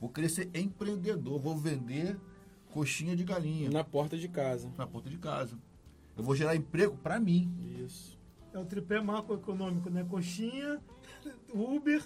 [0.00, 2.16] Vou querer ser empreendedor, vou vender
[2.70, 3.70] coxinha de galinha.
[3.70, 4.70] Na porta de casa.
[4.78, 5.58] Na porta de casa.
[6.16, 7.52] Eu vou gerar emprego para mim.
[7.84, 8.18] Isso.
[8.52, 10.04] É o tripé macroeconômico, né?
[10.08, 10.80] Coxinha,
[11.54, 12.02] Uber.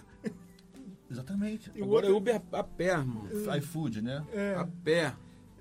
[1.11, 1.71] Exatamente.
[1.75, 2.31] E Agora outro...
[2.31, 3.25] é Uber a pé, irmão.
[3.59, 4.25] iFood, né?
[4.33, 4.55] É.
[4.57, 5.15] A pé.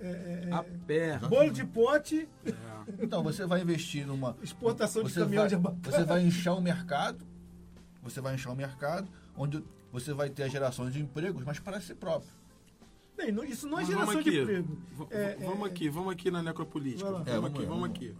[0.04, 1.18] É, é, é, a pé.
[1.20, 2.28] Bolo de pote.
[2.46, 2.54] É.
[3.00, 4.36] Então, você vai investir numa.
[4.44, 5.92] Exportação de caminhão vai, de abacate.
[5.92, 7.26] Você vai inchar o mercado.
[8.02, 9.64] Você vai inchar o mercado, onde
[9.94, 12.30] você vai ter a geração de empregos, mas para si próprio.
[13.16, 14.78] Bem, não, isso não é mas geração de emprego.
[15.10, 17.10] É, vamos aqui, vamos aqui na necropolítica.
[17.10, 18.16] Vamos, vamos aqui, vamos, aqui.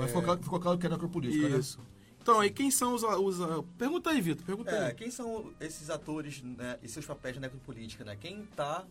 [0.00, 1.58] Mas ficou claro, ficou claro que é necropolítica, né?
[1.58, 1.78] Isso.
[1.78, 1.84] Né?
[2.20, 3.02] Então, aí quem são os.
[3.04, 4.44] os pergunta aí, Vitor.
[4.44, 4.94] Pergunta é, aí.
[4.94, 8.16] Quem são esses atores né, e seus papéis na necropolítica, né?
[8.16, 8.84] Quem está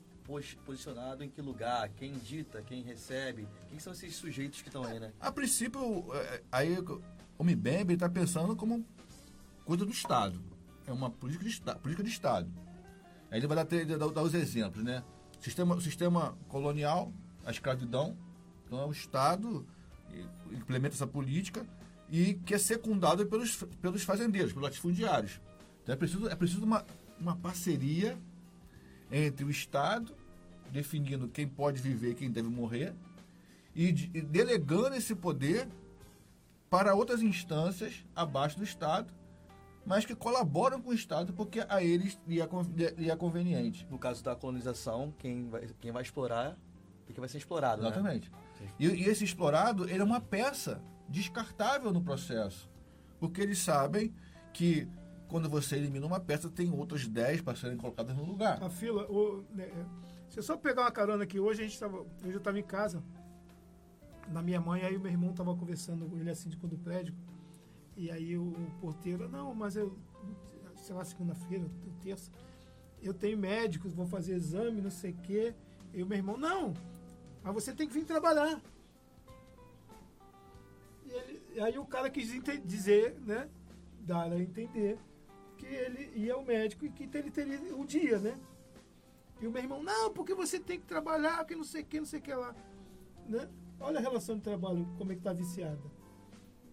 [0.66, 5.00] posicionado em que lugar, quem dita, quem recebe, quem são esses sujeitos que estão aí,
[5.00, 5.14] né?
[5.20, 6.78] A princípio, é, aí
[7.38, 8.86] o MIBEM está pensando como
[9.66, 10.42] coisa do Estado.
[10.86, 12.52] É uma política de, política de Estado.
[13.32, 15.04] Aí ele vai dar, dar, dar os exemplos, né?
[15.40, 17.14] Sistema, sistema colonial,
[17.46, 18.18] a escravidão.
[18.66, 19.66] Então, é o Estado
[20.52, 21.66] implementa essa política
[22.10, 25.42] e que é secundado pelos, pelos fazendeiros, pelos latifundiários.
[25.84, 26.86] Então, é preciso, é preciso uma,
[27.20, 28.18] uma parceria
[29.12, 30.14] entre o Estado,
[30.72, 32.94] definindo quem pode viver e quem deve morrer,
[33.76, 35.68] e, de, e delegando esse poder
[36.70, 39.14] para outras instâncias abaixo do Estado,
[39.86, 43.88] mas que colaboram com o Estado porque a eles lhe é, é conveniente.
[43.90, 46.58] No caso da colonização, quem vai, quem vai explorar
[47.08, 47.82] e quem vai ser explorado.
[47.82, 47.88] Né?
[47.88, 48.30] Exatamente.
[48.30, 48.68] Né?
[48.78, 52.70] E, e, esse explorado ele é uma peça descartável no processo,
[53.20, 54.14] porque eles sabem
[54.52, 54.90] que
[55.28, 58.64] quando você elimina uma peça, tem outras 10 para serem colocadas no lugar.
[58.64, 59.70] A fila, o, né,
[60.30, 62.64] se eu só pegar uma carona aqui, hoje a gente estava, hoje eu estava em
[62.64, 63.04] casa,
[64.30, 67.16] na minha mãe, aí o meu irmão estava conversando ele assim, de do prédio,
[67.96, 69.98] e aí o, o porteiro, não, mas eu,
[70.76, 71.66] sei lá, segunda-feira,
[72.02, 72.32] terça,
[73.02, 75.54] eu tenho médicos, vou fazer exame, não sei o quê.
[75.94, 76.74] E o meu irmão, não,
[77.44, 78.62] mas você tem que vir trabalhar.
[81.06, 82.30] E, ele, e aí o cara quis
[82.66, 83.50] dizer, né,
[84.00, 84.98] dar a entender
[85.58, 88.40] que ele ia ao médico e que ele teria o dia, né?
[89.42, 92.00] E o meu irmão, não, porque você tem que trabalhar, que não sei o que,
[92.00, 92.56] não sei o que lá.
[93.28, 93.48] Né?
[93.80, 95.82] Olha a relação de trabalho, como é que está viciada.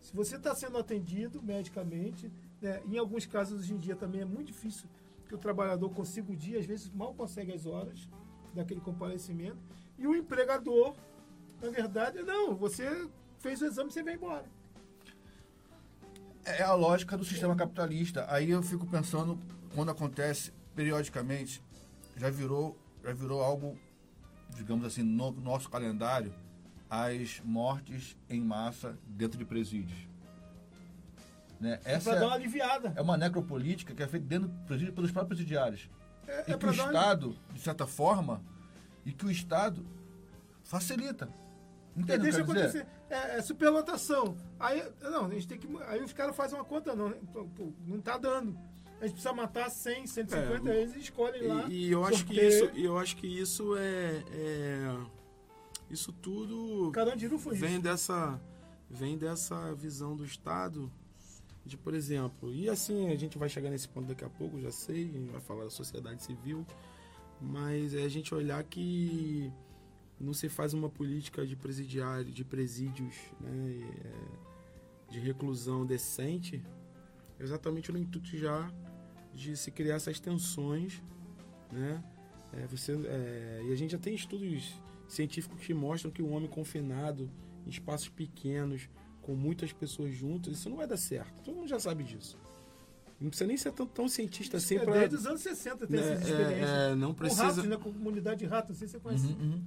[0.01, 4.25] Se você está sendo atendido medicamente, né, em alguns casos hoje em dia também é
[4.25, 4.88] muito difícil
[5.27, 8.09] que o trabalhador consiga o dia, às vezes mal consegue as horas
[8.55, 9.59] daquele comparecimento,
[9.99, 10.94] e o empregador,
[11.61, 14.44] na verdade, não, você fez o exame, você vai embora.
[16.44, 18.26] É a lógica do sistema capitalista.
[18.28, 19.38] Aí eu fico pensando,
[19.74, 21.62] quando acontece periodicamente,
[22.16, 23.78] já virou, já virou algo,
[24.50, 26.35] digamos assim, no nosso calendário,
[26.90, 29.98] as mortes em massa dentro de presídios.
[31.61, 31.80] Né?
[31.85, 32.92] Essa é, dar uma aliviada.
[32.94, 35.88] É uma necropolítica que é feita dentro do presídio pelos próprios presidiários.
[36.26, 38.42] É, e é que o Estado, de certa forma,
[39.04, 39.85] e que o Estado
[40.62, 41.28] facilita.
[41.96, 42.18] Entende?
[42.18, 42.87] Deixa acontecer.
[43.09, 44.37] É, é, superlotação.
[44.59, 45.68] Aí, não, a gente tem que.
[45.87, 47.11] Aí os caras fazem uma conta, não.
[47.11, 47.16] Né?
[47.87, 48.59] Não está dando.
[49.00, 51.66] A gente precisa matar 100, 150 é, eles escolhem e, lá.
[51.68, 54.96] E eu acho que isso, eu acho que isso é, é
[55.90, 57.83] isso tudo Carandiru foi vem isso.
[57.83, 58.40] dessa
[58.88, 60.90] vem dessa visão do Estado
[61.66, 64.70] de, por exemplo, e assim a gente vai chegar nesse ponto daqui a pouco, já
[64.70, 66.66] sei, a gente vai falar da sociedade civil,
[67.40, 69.50] mas é a gente olhar que
[70.20, 76.62] não se faz uma política de presidiário, de presídios, né, é, de reclusão decente,
[77.38, 78.70] exatamente no intuito já
[79.33, 81.03] de se criar essas tensões,
[81.70, 82.03] né?
[82.53, 86.48] É, você, é, e a gente já tem estudos científicos que mostram que o homem
[86.48, 87.29] confinado
[87.66, 88.88] em espaços pequenos,
[89.20, 91.42] com muitas pessoas juntas, isso não vai dar certo.
[91.42, 92.38] Todo mundo já sabe disso.
[93.20, 94.98] Não precisa nem ser tão, tão cientista assim é, para.
[94.98, 96.68] Desde os anos 60 tem né, essas experiências.
[96.68, 97.42] É, é, não precisa.
[97.42, 97.77] Com ratos, né?
[97.77, 99.27] Com comunidade de ratos, não sei se você conhece.
[99.27, 99.64] Uhum, uhum.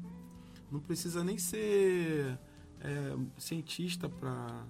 [0.72, 2.38] Não precisa nem ser
[2.82, 4.66] é, cientista para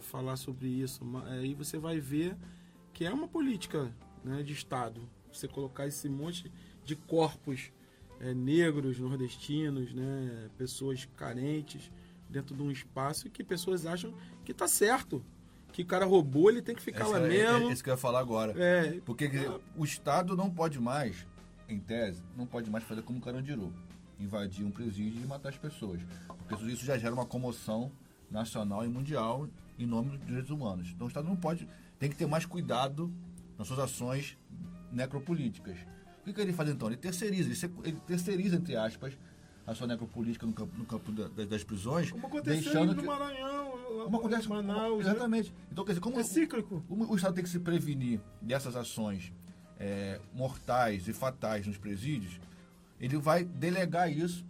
[0.00, 1.02] falar sobre isso.
[1.26, 2.36] Aí você vai ver
[2.92, 5.08] que é uma política né, de Estado.
[5.32, 6.50] Você colocar esse monte
[6.84, 7.72] de corpos
[8.20, 11.90] é, negros, nordestinos, né, pessoas carentes
[12.28, 14.14] dentro de um espaço que pessoas acham
[14.44, 15.24] que está certo.
[15.72, 17.66] Que o cara roubou, ele tem que ficar lá é, mesmo.
[17.66, 18.54] É, é isso que eu ia falar agora.
[18.56, 21.26] É, Porque dizer, o Estado não pode mais,
[21.68, 23.72] em tese, não pode mais fazer como o Carandiru.
[24.18, 26.00] Invadir um presídio e matar as pessoas.
[26.48, 27.90] Porque isso já gera uma comoção
[28.30, 29.48] nacional e mundial
[29.78, 30.90] em nome dos direitos humanos.
[30.94, 33.12] Então o Estado não pode, tem que ter mais cuidado
[33.58, 34.38] nas suas ações
[34.92, 35.76] necropolíticas.
[36.20, 36.88] O que, que ele faz então?
[36.88, 39.16] Ele terceiriza, ele, ele terceiriza, entre aspas,
[39.66, 42.10] a sua necropolítica no campo, no campo da, das prisões.
[42.10, 43.72] Como aconteceu deixando no que, Maranhão,
[44.04, 45.04] como acontece, Manaus.
[45.04, 45.10] Né?
[45.10, 45.54] Exatamente.
[45.70, 46.84] Então, quer dizer, como é cíclico.
[46.88, 49.32] O, o, Estado tem que se prevenir dessas ações
[49.78, 52.40] é, mortais e fatais nos presídios,
[53.00, 54.44] ele vai delegar isso,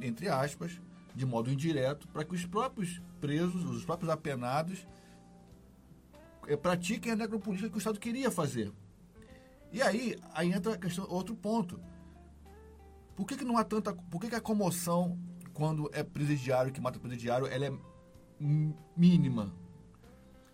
[0.00, 0.80] entre aspas,
[1.14, 4.86] de modo indireto, para que os próprios presos, os próprios apenados,
[6.46, 8.72] é, pratiquem a necropolítica que o Estado queria fazer.
[9.70, 11.80] E aí, aí entra a questão, outro ponto.
[13.16, 13.92] Por que, que não há tanta.
[13.94, 15.18] Por que, que a comoção,
[15.52, 17.72] quando é presidiário, que mata presidiário, ela é
[18.96, 19.52] mínima?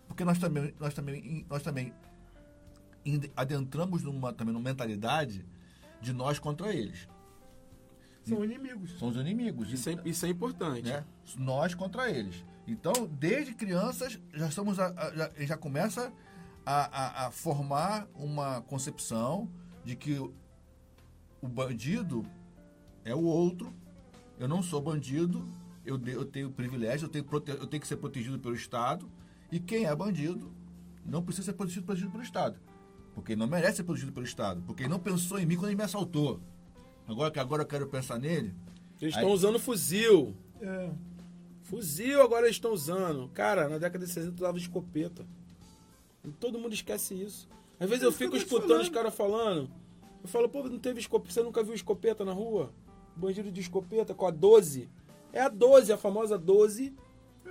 [0.07, 1.93] Porque nós também, nós também, nós também
[3.35, 5.45] adentramos numa, também numa mentalidade
[6.01, 7.07] de nós contra eles.
[8.23, 8.99] São inimigos.
[8.99, 9.71] São os inimigos.
[9.71, 10.83] Isso é, isso é importante.
[10.83, 11.03] Né?
[11.37, 12.43] Nós contra eles.
[12.67, 16.13] Então, desde crianças, já, estamos a, a, já, já começa
[16.65, 19.49] a, a, a, formar uma concepção
[19.83, 20.19] de que
[21.41, 22.23] o bandido
[23.03, 23.73] é o outro,
[24.37, 25.43] eu não sou bandido,
[25.83, 29.09] eu, de, eu tenho privilégio, eu tenho, prote, eu tenho que ser protegido pelo Estado,
[29.51, 30.53] e quem é bandido
[31.03, 32.59] não precisa ser protegido, protegido pelo Estado.
[33.15, 34.61] Porque ele não merece ser protegido pelo Estado.
[34.65, 36.39] Porque ele não pensou em mim quando ele me assaltou.
[37.09, 38.53] Agora que agora eu quero pensar nele.
[39.01, 40.35] Eles estão usando fuzil.
[40.61, 40.91] É.
[41.63, 43.27] Fuzil agora eles estão usando.
[43.29, 45.25] Cara, na década de 60 usava escopeta.
[46.23, 47.49] E todo mundo esquece isso.
[47.79, 49.71] Às vezes eu fico escutando os caras falando.
[50.21, 51.33] Eu falo, pô, não teve escopeta.
[51.33, 52.71] Você nunca viu escopeta na rua?
[53.15, 54.87] Bandido de escopeta com a 12.
[55.33, 56.93] É a 12, a famosa 12.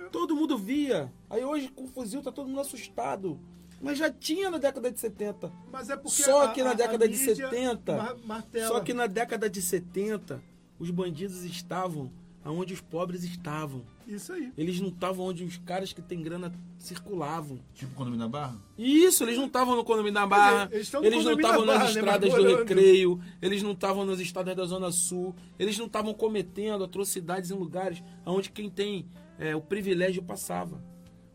[0.09, 1.11] Todo mundo via.
[1.29, 3.37] Aí hoje com fuzil tá todo mundo assustado.
[3.81, 5.51] Mas já tinha na década de 70.
[5.71, 8.17] Mas é porque Só a, que na a, década a de mídia 70.
[8.25, 8.67] martela.
[8.67, 10.41] Só que na década de 70,
[10.77, 12.11] os bandidos estavam
[12.43, 13.83] aonde os pobres estavam.
[14.07, 14.51] Isso aí.
[14.57, 17.59] Eles não estavam onde os caras que têm grana circulavam.
[17.75, 18.57] Tipo condomínio da Barra?
[18.77, 21.83] Isso, eles não estavam no condomínio da Barra, Dizer, eles eles não estavam nas Barra,
[21.83, 25.85] né, estradas mas do recreio, eles não estavam nas estradas da Zona Sul, eles não
[25.85, 29.05] estavam cometendo atrocidades em lugares onde quem tem
[29.37, 30.83] é, o privilégio passava.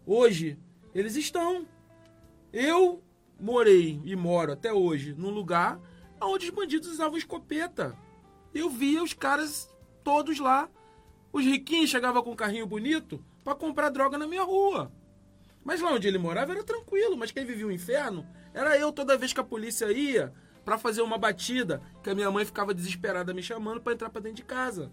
[0.06, 0.58] Hoje,
[0.94, 1.66] eles estão.
[2.56, 3.02] Eu
[3.36, 5.80] morei e moro até hoje num lugar
[6.22, 7.98] onde os bandidos usavam escopeta.
[8.54, 9.68] Eu via os caras
[10.04, 10.70] todos lá.
[11.32, 14.92] Os riquinhos chegavam com um carrinho bonito para comprar droga na minha rua.
[15.64, 19.18] Mas lá onde ele morava era tranquilo, mas quem vivia o inferno era eu toda
[19.18, 20.32] vez que a polícia ia
[20.64, 24.22] para fazer uma batida, que a minha mãe ficava desesperada me chamando para entrar para
[24.22, 24.92] dentro de casa.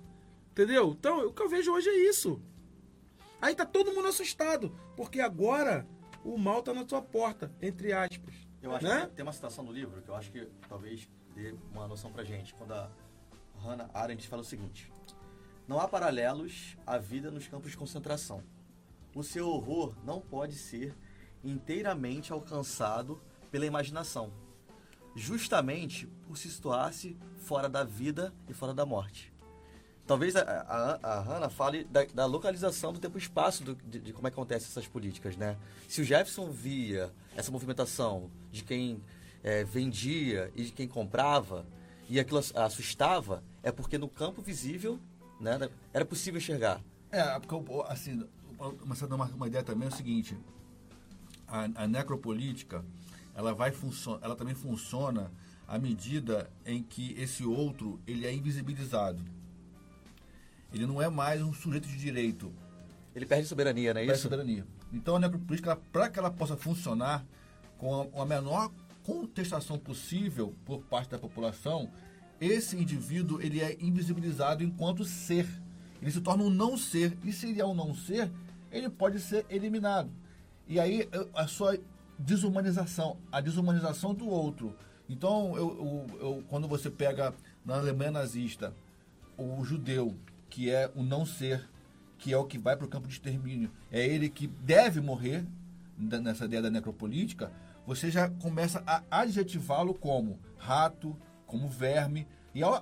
[0.49, 0.95] Entendeu?
[0.97, 2.41] Então, o que eu vejo hoje é isso.
[3.39, 5.87] Aí tá todo mundo assustado, porque agora
[6.23, 8.35] o mal tá na tua porta, entre aspas.
[8.61, 9.07] Eu acho né?
[9.07, 12.23] que tem uma citação no livro que eu acho que talvez dê uma noção pra
[12.23, 12.53] gente.
[12.53, 12.91] Quando a
[13.59, 14.91] Hannah Arendt fala o seguinte:
[15.67, 18.43] Não há paralelos à vida nos campos de concentração.
[19.15, 20.95] O seu horror não pode ser
[21.43, 24.31] inteiramente alcançado pela imaginação,
[25.15, 29.30] justamente por se situar-se fora da vida e fora da morte.
[30.11, 34.11] Talvez a, a, a fale da, da localização do tempo e espaço do- de, de
[34.11, 35.55] como é acontecem essas políticas, né?
[35.87, 39.01] Se o Jefferson via essa movimentação de quem
[39.41, 41.65] eh, vendia e de quem comprava
[42.09, 44.99] e aquilo ass- assustava, é porque no campo visível
[45.39, 46.81] né, era possível enxergar.
[47.09, 48.21] É, porque, eu- assim,
[48.59, 50.37] uma, uma, uma ideia também é o seguinte:
[51.47, 52.83] a, a necropolítica,
[53.33, 53.73] ela vai
[54.21, 55.31] ela também funciona
[55.65, 59.23] à medida em que esse outro ele é invisibilizado.
[60.73, 62.51] Ele não é mais um sujeito de direito.
[63.15, 64.23] Ele perde soberania, não é Perde isso?
[64.23, 64.65] soberania.
[64.93, 67.25] Então a necropolítica, para que ela possa funcionar
[67.77, 68.71] com a, a menor
[69.03, 71.89] contestação possível por parte da população,
[72.39, 75.47] esse indivíduo ele é invisibilizado enquanto ser.
[76.01, 77.17] Ele se torna um não ser.
[77.23, 78.31] E se ele é um não ser,
[78.71, 80.09] ele pode ser eliminado.
[80.67, 81.77] E aí a sua
[82.17, 84.73] desumanização, a desumanização do outro.
[85.09, 87.33] Então, eu, eu- eu- quando você pega
[87.65, 88.73] na Alemanha nazista
[89.37, 90.15] o judeu,
[90.51, 91.67] que é o não ser,
[92.19, 95.43] que é o que vai para o campo de extermínio, é ele que deve morrer
[95.97, 97.51] nessa ideia da necropolítica,
[97.87, 102.81] você já começa a adjetivá-lo como rato, como verme, e ao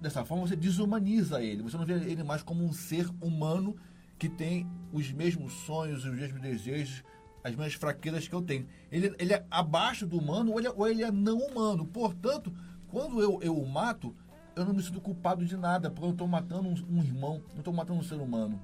[0.00, 3.76] dessa forma você desumaniza ele, você não vê ele mais como um ser humano
[4.18, 7.02] que tem os mesmos sonhos, os mesmos desejos,
[7.42, 8.66] as mesmas fraquezas que eu tenho.
[8.90, 11.86] Ele, ele é abaixo do humano ou ele, é- ou ele é não humano.
[11.86, 12.52] Portanto,
[12.88, 14.14] quando eu, eu o mato,
[14.58, 17.58] eu não me sinto culpado de nada, porque eu estou matando um, um irmão, não
[17.58, 18.60] estou matando um ser humano.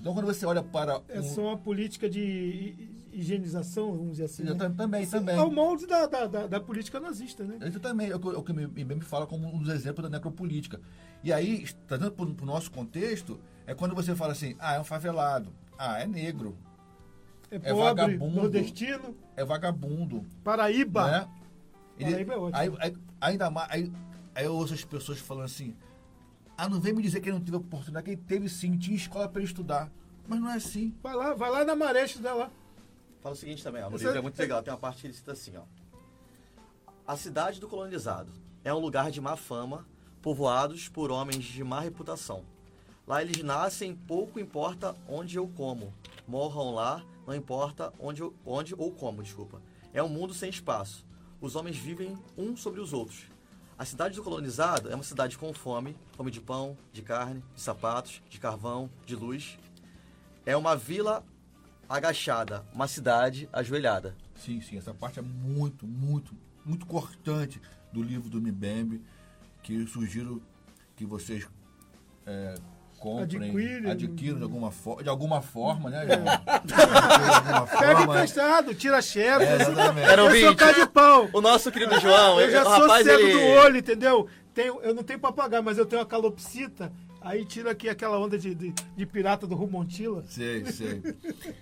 [0.00, 1.00] Então, quando você olha para.
[1.08, 4.42] É um- só uma política de hi- higienização, vamos dizer assim.
[4.42, 4.54] Né?
[4.54, 5.34] tam- também, também.
[5.36, 7.58] É o molde da, da, da, da política nazista, né?
[7.66, 10.02] Isso também é o que, é o que me, me, fala como um dos exemplos
[10.02, 10.80] da necropolítica.
[11.24, 14.84] E aí, trazendo para o nosso contexto, é quando você fala assim: ah, é um
[14.84, 16.54] favelado, ah, é negro,
[17.50, 20.26] É é pobre, vagabundo, nordestino, é vagabundo.
[20.44, 21.10] Paraíba.
[21.10, 21.28] Né?
[21.98, 22.58] Ele- Paraíba é ótimo.
[22.58, 23.70] aí, aí- ainda mais.
[23.70, 23.92] Aí,
[24.36, 25.76] aí eu ouço as pessoas falando assim:
[26.56, 28.96] ah, não vem me dizer que ele não teve oportunidade, que ele teve sim, tinha
[28.96, 29.90] escola para ele estudar.
[30.28, 30.94] Mas não é assim.
[31.02, 32.50] Vai lá, vai lá na maré estudar lá.
[33.20, 35.06] Fala o seguinte também, ó, no Você- livro é muito legal, tem uma parte que
[35.08, 35.62] ele cita assim, ó.
[37.06, 38.32] A cidade do colonizado
[38.64, 39.86] é um lugar de má fama,
[40.20, 42.44] povoados por homens de má reputação.
[43.06, 45.94] Lá eles nascem, pouco importa onde eu como.
[46.26, 49.62] Morram lá, não importa onde, eu- onde ou como, desculpa.
[49.92, 51.06] É um mundo sem espaço.
[51.40, 53.26] Os homens vivem uns sobre os outros.
[53.78, 57.60] A cidade do colonizado é uma cidade com fome, fome de pão, de carne, de
[57.60, 59.58] sapatos, de carvão, de luz.
[60.46, 61.22] É uma vila
[61.86, 64.16] agachada, uma cidade ajoelhada.
[64.34, 67.60] Sim, sim, essa parte é muito, muito, muito cortante
[67.92, 69.04] do livro do Mbembe,
[69.62, 70.42] que eu sugiro
[70.96, 71.46] que vocês
[72.24, 72.54] é,
[73.10, 73.90] comprem, Adquirem.
[73.90, 76.04] adquiram de alguma, fo de alguma forma, né?
[76.04, 76.06] É.
[76.66, 79.44] De alguma Pega emprestado, tira xerox.
[79.44, 80.08] É, exatamente.
[80.08, 80.44] Era eu ouvinte.
[80.46, 81.28] sou cara de pau.
[81.32, 84.28] O nosso querido João, eu já sou rapaz, cego ele- do olho, entendeu?
[84.52, 86.92] Tenho, eu não tenho pra pagar, mas eu tenho a calopsita.
[87.20, 90.24] Aí tira aqui aquela onda de, de, de pirata do Rumontila.
[90.28, 91.02] Sei, sei.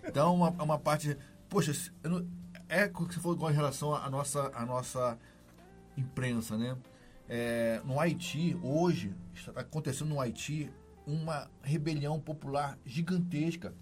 [0.07, 1.17] Então, uma, uma parte.
[1.49, 1.73] Poxa,
[2.03, 2.27] eu não-
[2.69, 5.19] é o que você falou em relação à nossa, à nossa
[5.97, 6.77] imprensa, né?
[7.29, 10.71] É, no Haiti, hoje, está acontecendo no Haiti
[11.07, 13.75] uma rebelião popular gigantesca.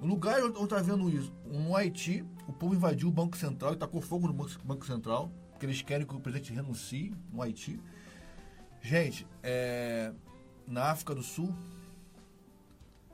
[0.00, 3.76] No lugar onde está vendo isso, no Haiti, o povo invadiu o Banco Central e
[3.76, 7.80] tacou fogo no Banco Central, porque eles querem que o presidente renuncie no Haiti.
[8.82, 10.12] Gente, é,
[10.66, 11.54] na África do Sul,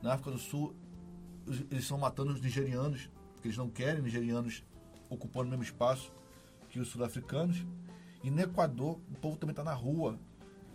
[0.01, 0.75] na África do Sul,
[1.47, 4.63] eles estão matando os nigerianos, porque eles não querem nigerianos
[5.09, 6.11] ocupando o mesmo espaço
[6.69, 7.65] que os sul-africanos.
[8.23, 10.19] E no Equador, o povo também está na rua.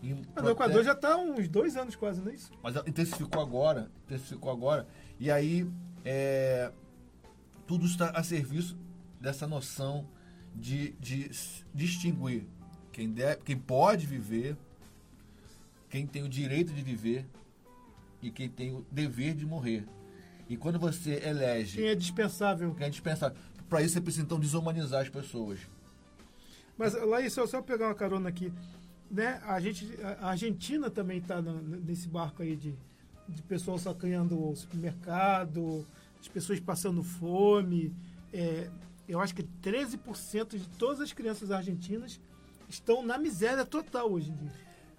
[0.03, 2.51] Mas no Equador já está há uns dois anos quase, não é isso?
[2.63, 4.87] Mas intensificou agora, intensificou agora.
[5.19, 5.69] E aí,
[6.05, 6.71] é,
[7.67, 8.77] tudo está a serviço
[9.21, 10.09] dessa noção
[10.55, 11.31] de, de
[11.75, 12.47] distinguir
[12.93, 14.57] quem, deve, quem pode viver,
[15.89, 17.27] quem tem o direito de viver
[18.23, 19.87] e quem tem o dever de morrer.
[20.49, 21.77] E quando você elege.
[21.77, 22.75] Quem é dispensável.
[22.75, 23.37] Quem é dispensável.
[23.69, 25.61] Para isso você precisa então desumanizar as pessoas.
[26.77, 28.53] Mas, Laís, só, só pegar uma carona aqui.
[29.11, 29.41] Né?
[29.45, 29.89] A, gente,
[30.21, 32.75] a Argentina também está nesse barco aí de,
[33.29, 35.87] de pessoal sacanhando o supermercado,
[36.21, 37.95] as pessoas passando fome.
[38.33, 38.71] É,
[39.09, 42.21] eu acho que 13% de todas as crianças argentinas
[42.69, 44.53] estão na miséria total hoje em dia.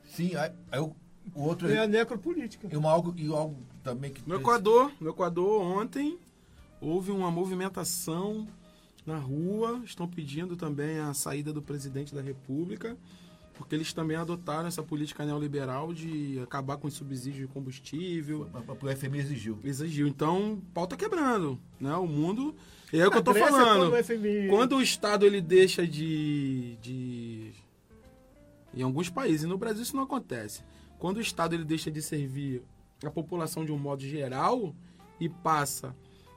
[0.04, 0.96] Sim, aí, aí o,
[1.36, 2.68] o outro é a necropolítica.
[2.72, 4.28] E, uma, algo, e algo também que.
[4.28, 6.18] No Equador, no Equador, ontem,
[6.82, 8.48] houve uma movimentação
[9.06, 12.98] na rua, estão pedindo também a saída do presidente da República,
[13.60, 18.50] porque eles também adotaram essa política neoliberal de acabar com os subsídios de combustível.
[18.82, 19.60] O FMI exigiu.
[19.62, 20.08] Exigiu.
[20.08, 21.94] Então, o pau tá quebrando, né?
[21.98, 22.56] O mundo...
[22.94, 23.92] É o que eu tô falando.
[24.50, 27.52] Quando o Estado ele deixa de, de...
[28.74, 30.64] Em alguns países, no Brasil isso não acontece.
[30.98, 32.64] Quando o Estado ele deixa de servir
[33.06, 34.74] a população de um modo geral
[35.20, 35.94] e passa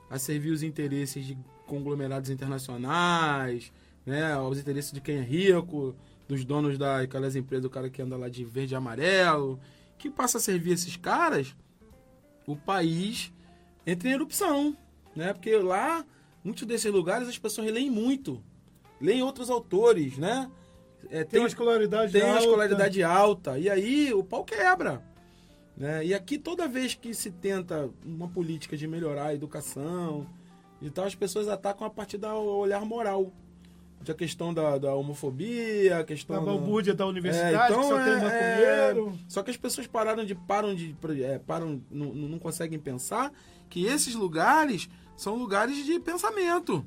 [0.09, 3.71] a servir os interesses de conglomerados internacionais,
[4.05, 5.95] né, os interesses de quem é rico,
[6.33, 9.59] dos donos daquelas empresas, do cara que anda lá de verde e amarelo,
[9.97, 11.55] que passa a servir esses caras,
[12.47, 13.31] o país
[13.85, 14.75] entra em erupção,
[15.15, 15.31] né?
[15.31, 16.05] Porque lá,
[16.43, 18.43] muitos desses lugares, as pessoas leem muito,
[18.99, 20.49] leem outros autores, né?
[21.09, 22.33] É, tem, tem, uma escolaridade tem alta.
[22.33, 23.59] uma escolaridade alta.
[23.59, 25.03] E aí o pau quebra.
[25.75, 26.05] Né?
[26.05, 30.27] E aqui toda vez que se tenta uma política de melhorar a educação,
[30.81, 33.31] então as pessoas atacam a partir do olhar moral.
[34.09, 36.35] A questão da, da homofobia, a questão.
[36.35, 39.09] Da balbúrdia da, da universidade, é, então, que só é, tem maconheiro.
[39.09, 40.35] É, só que as pessoas pararam de.
[40.35, 40.95] param de.
[41.23, 43.31] É, param, não, não conseguem pensar
[43.69, 46.85] que esses lugares são lugares de pensamento.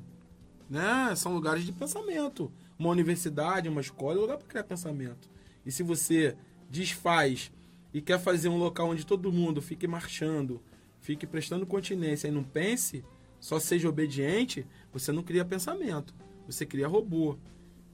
[0.69, 1.13] Né?
[1.15, 2.51] São lugares de pensamento.
[2.77, 5.29] Uma universidade, uma escola é um lugar para criar pensamento.
[5.65, 6.35] E se você
[6.69, 7.51] desfaz
[7.93, 10.61] e quer fazer um local onde todo mundo fique marchando,
[10.99, 13.03] fique prestando continência e não pense,
[13.39, 16.13] só seja obediente, você não cria pensamento,
[16.47, 17.37] você cria robô.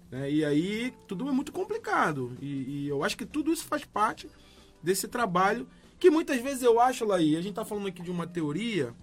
[0.09, 0.31] Né?
[0.31, 2.37] E aí tudo é muito complicado.
[2.41, 2.45] E,
[2.85, 4.29] e, eu acho que tudo isso faz parte
[4.81, 5.67] desse trabalho
[5.99, 8.93] que muitas vezes eu acho, Laí, a gente está falando aqui de uma teoria,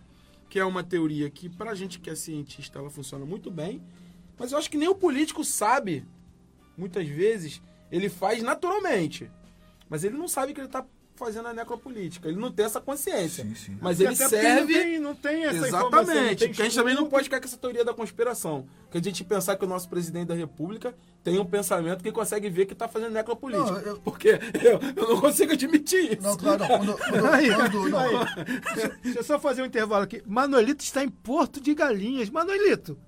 [0.50, 3.82] que é uma teoria que para a gente que é cientista ela funciona muito bem,
[4.38, 6.04] mas eu acho que nem o político sabe,
[6.76, 9.30] muitas vezes, ele faz naturalmente,
[9.88, 10.84] mas ele não sabe que ele está
[11.20, 12.28] fazendo a necropolítica.
[12.28, 13.44] Ele não tem essa consciência.
[13.44, 13.78] Sim, sim.
[13.80, 14.72] Mas ele serve.
[14.72, 16.48] Não tem, não tem essa Exatamente.
[16.48, 18.66] Porque a gente também não pode ficar com essa teoria da conspiração.
[18.90, 22.48] Que a gente pensar que o nosso presidente da República tem um pensamento que consegue
[22.48, 23.70] ver que está fazendo necropolítica.
[23.70, 24.00] Não, eu...
[24.00, 24.28] Porque
[24.62, 26.22] eu, eu, não consigo admitir isso.
[26.22, 26.68] Não, claro, não.
[26.68, 27.98] Quando, quando, aí, quando, não.
[27.98, 28.26] Aí,
[29.02, 30.22] deixa, eu só fazer um intervalo aqui.
[30.26, 32.30] Manuelito está em Porto de Galinhas.
[32.30, 32.98] Manuelito,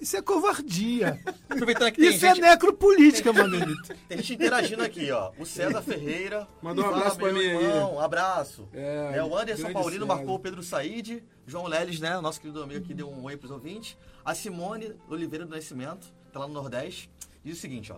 [0.00, 1.20] isso é covardia.
[1.48, 2.44] Aproveitando que Isso é gente...
[2.44, 3.94] é necropolítica, Manelito.
[4.08, 5.30] Tem gente interagindo aqui, ó.
[5.38, 6.48] O César Ferreira.
[6.62, 7.94] Mandou um abraço pra mim irmão, aí.
[7.94, 8.68] Um abraço.
[8.72, 10.16] É, é, o Anderson Paulino César.
[10.16, 11.22] marcou o Pedro Said.
[11.46, 12.18] João Leles, né?
[12.20, 13.96] Nosso querido amigo aqui deu um oi pros ouvintes.
[14.24, 17.10] A Simone Oliveira do Nascimento, tá lá no Nordeste.
[17.44, 17.96] Diz o seguinte, ó.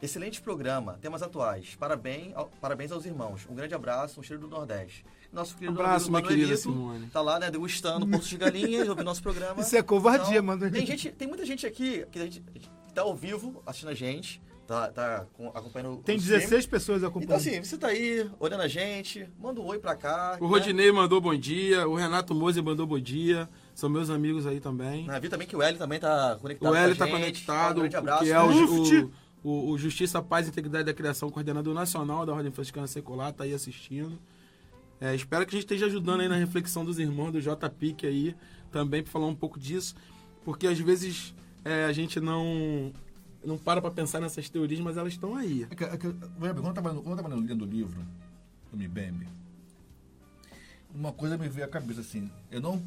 [0.00, 1.76] Excelente programa, temas atuais.
[1.76, 3.46] Parabéns, parabéns aos irmãos.
[3.48, 7.06] Um grande abraço, um cheiro do Nordeste nosso querido Abraço, amigo querida Simone.
[7.06, 9.60] Tá lá, né, degustando pontos de galinhas, ouvindo nosso programa.
[9.60, 10.70] Isso é covardia, então, mano.
[10.70, 13.94] Tem, gente, tem muita gente aqui que, a gente, que tá ao vivo assistindo a
[13.94, 14.42] gente.
[14.66, 17.24] Tá, tá acompanhando Tem 16 pessoas acompanhando.
[17.24, 20.36] Então, assim, você tá aí, olhando a gente, manda um oi pra cá.
[20.40, 20.48] O né?
[20.48, 23.48] Rodinei mandou bom dia, o Renato Mose mandou bom dia.
[23.74, 25.06] São meus amigos aí também.
[25.10, 26.72] Ah, vi também que o Hélio também tá conectado.
[26.72, 27.14] O Hélio tá gente.
[27.14, 28.24] conectado, um grande abraço.
[28.24, 29.10] que é o,
[29.42, 33.44] o, o, Justiça, Paz e Integridade da Criação, coordenador nacional da Ordem Franciscana Secular, tá
[33.44, 34.18] aí assistindo.
[35.02, 38.36] É, espero que a gente esteja ajudando aí na reflexão dos irmãos do JPIC aí
[38.70, 39.96] também para falar um pouco disso,
[40.44, 41.34] porque às vezes
[41.64, 42.92] é, a gente não
[43.44, 45.66] não para para pensar nessas teorias, mas elas estão aí.
[45.68, 48.00] É que, é que, quando eu estava lendo o livro
[48.70, 49.26] do Mibembe,
[50.94, 52.80] uma coisa me veio à cabeça assim, eu não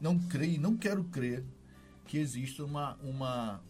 [0.00, 1.42] não creio, não quero crer
[2.06, 3.60] que exista uma, uma,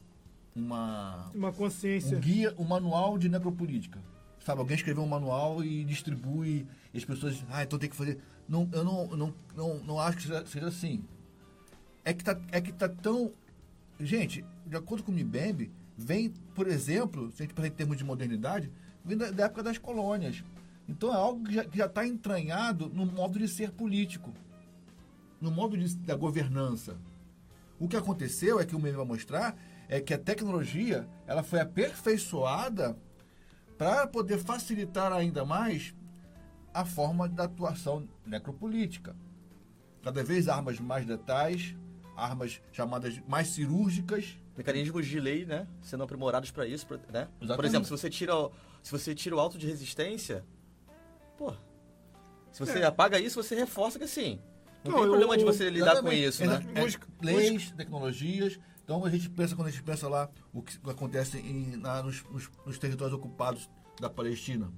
[0.55, 2.18] uma, uma consciência.
[2.18, 3.99] Um guia, um manual de necropolítica.
[4.45, 8.18] Sabe, alguém escreveu um manual e distribui, e as pessoas, ah, então tem que fazer.
[8.49, 11.05] Não, eu não, não, não, não acho que seja, seja assim.
[12.05, 13.32] É que, tá, é que tá tão.
[13.99, 17.97] Gente, de acordo com o Mibembe, vem, por exemplo, se a gente pensar em termos
[17.97, 18.70] de modernidade,
[19.05, 20.43] vem da, da época das colônias.
[20.88, 24.32] Então é algo que já está entranhado no modo de ser político,
[25.41, 26.97] no modo de, da governança.
[27.78, 29.57] O que aconteceu é que o Mibembe vai mostrar
[29.88, 32.97] é que a tecnologia ela foi aperfeiçoada
[33.78, 35.95] para poder facilitar ainda mais
[36.73, 39.16] a forma da atuação necropolítica.
[40.03, 41.77] Cada vez armas mais letais,
[42.16, 44.37] armas chamadas mais cirúrgicas.
[44.57, 45.66] Mecanismos de lei, né?
[45.81, 47.29] Sendo aprimorados para isso, né?
[47.41, 47.57] Exatamente.
[47.57, 48.33] Por exemplo, se você tira,
[48.83, 50.45] se você tira o alto de resistência,
[51.39, 51.55] pô,
[52.53, 52.85] se você é.
[52.85, 54.41] apaga isso, você reforça que assim.
[54.85, 56.61] Não, não tem eu, problema de você lidar com isso, né?
[56.75, 58.59] É, leis, tecnologias,
[58.91, 62.25] então a gente pensa, quando a gente pensa lá o que acontece em, na, nos,
[62.25, 64.68] nos, nos, territórios ocupados da Palestina,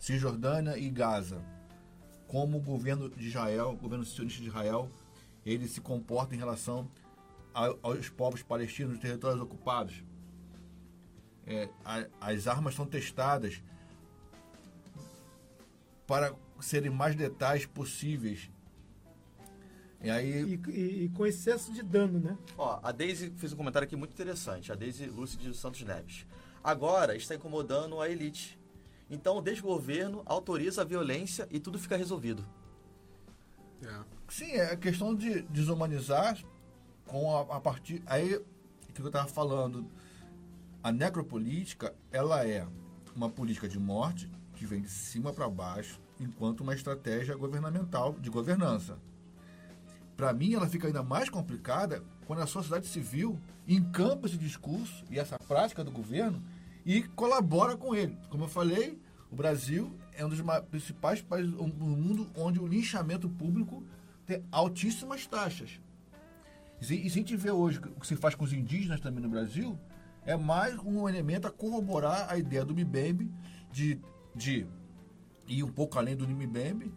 [0.00, 1.40] Cisjordânia e Gaza,
[2.26, 4.90] como o governo de Israel, o governo sionista de Israel,
[5.44, 6.90] ele se comporta em relação
[7.54, 10.02] a, aos povos palestinos nos territórios ocupados.
[11.46, 13.62] É, a, as armas são testadas
[16.06, 18.50] para serem mais letais possíveis
[20.02, 20.60] e, aí...
[20.66, 22.38] E, e, e, com excesso de dano, né?
[22.56, 26.26] Ó, a Daisy fez um comentário aqui muito interessante, a Daisy Lúcia de Santos Neves.
[26.64, 28.59] Agora está incomodando a elite.
[29.10, 32.46] Então o desgoverno autoriza a violência e tudo fica resolvido.
[33.82, 34.04] É.
[34.28, 36.38] Sim, é a questão de desumanizar
[37.06, 38.02] com a, a partir.
[38.06, 39.90] Aí, o que eu estava falando,
[40.82, 42.66] a necropolítica, ela é
[43.16, 48.30] uma política de morte que vem de cima para baixo, enquanto uma estratégia governamental de
[48.30, 48.98] governança.
[50.16, 55.18] Para mim, ela fica ainda mais complicada quando a sociedade civil encampa esse discurso e
[55.18, 56.42] essa prática do governo
[56.84, 58.16] e colabora com ele.
[58.28, 59.00] Como eu falei,
[59.30, 63.82] o Brasil é um dos principais países do mundo onde o linchamento público
[64.26, 65.80] tem altíssimas taxas.
[66.80, 69.28] E se, a gente vê hoje o que se faz com os indígenas também no
[69.28, 69.78] Brasil,
[70.24, 73.30] é mais um elemento a corroborar a ideia do Mbembe
[73.72, 74.00] de,
[74.34, 74.66] de
[75.46, 76.92] ir um pouco além do Mbembe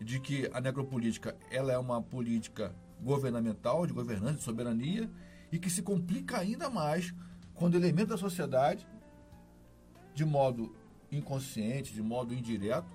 [0.00, 5.10] de que a necropolítica ela é uma política governamental, de governança, de soberania,
[5.52, 7.14] e que se complica ainda mais
[7.54, 8.86] quando elementos da sociedade,
[10.14, 10.74] de modo
[11.10, 12.88] inconsciente, de modo indireto,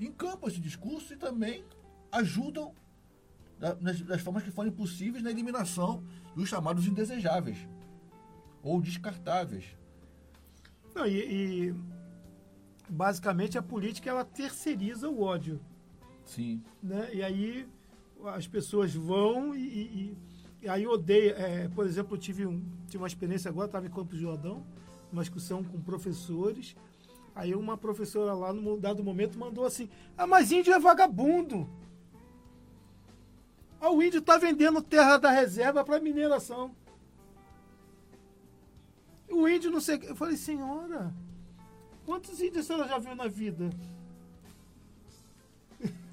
[0.00, 1.64] encampam esse discurso e também
[2.10, 2.74] ajudam
[3.58, 6.02] das, das formas que forem possíveis na eliminação
[6.34, 7.58] dos chamados indesejáveis
[8.62, 9.76] ou descartáveis.
[10.94, 11.74] Não, e, e
[12.88, 15.60] basicamente a política ela terceiriza o ódio.
[16.24, 16.62] Sim.
[16.82, 17.10] Né?
[17.14, 17.68] E aí
[18.26, 20.16] as pessoas vão e, e,
[20.62, 21.32] e aí odeia.
[21.32, 24.64] É, por exemplo, eu tive, um, tive uma experiência agora, estava em Campos de Jordão,
[25.14, 26.76] uma discussão com professores.
[27.34, 31.68] Aí uma professora lá, num dado momento, mandou assim: Ah, mas índio é vagabundo.
[33.80, 36.74] Ah, o índio está vendendo terra da reserva para mineração.
[39.30, 40.00] O índio não sei.
[40.02, 41.12] Eu falei, senhora,
[42.06, 43.70] quantos índios a senhora já viu na vida?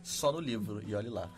[0.04, 1.30] Só no livro, e olhe lá.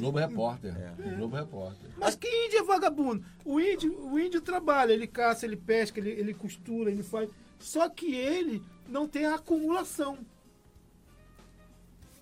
[0.00, 0.74] Globo Repórter.
[0.76, 1.16] É.
[1.16, 1.90] Globo Repórter.
[1.96, 3.24] Mas que índio é vagabundo?
[3.44, 7.28] O índio, o índio trabalha, ele caça, ele pesca, ele, ele costura, ele faz.
[7.58, 10.18] Só que ele não tem a acumulação.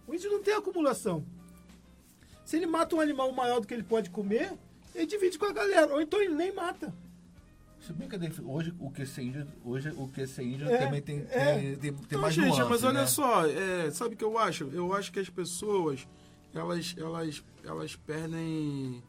[0.06, 1.24] O índio não tem acumulação.
[2.44, 4.52] Se ele mata um animal maior do que ele pode comer,
[4.94, 5.92] ele divide com a galera.
[5.94, 6.92] Ou então ele nem mata.
[7.80, 11.00] Se bem que hoje o que ser índio, hoje o que ser índio é, também
[11.00, 11.54] tem, é.
[11.54, 13.06] tem, tem, tem então, mais gente, nuance, mas olha né?
[13.06, 14.68] só, é, sabe o que eu acho?
[14.72, 16.06] Eu acho que as pessoas
[16.54, 19.02] elas elas elas perdem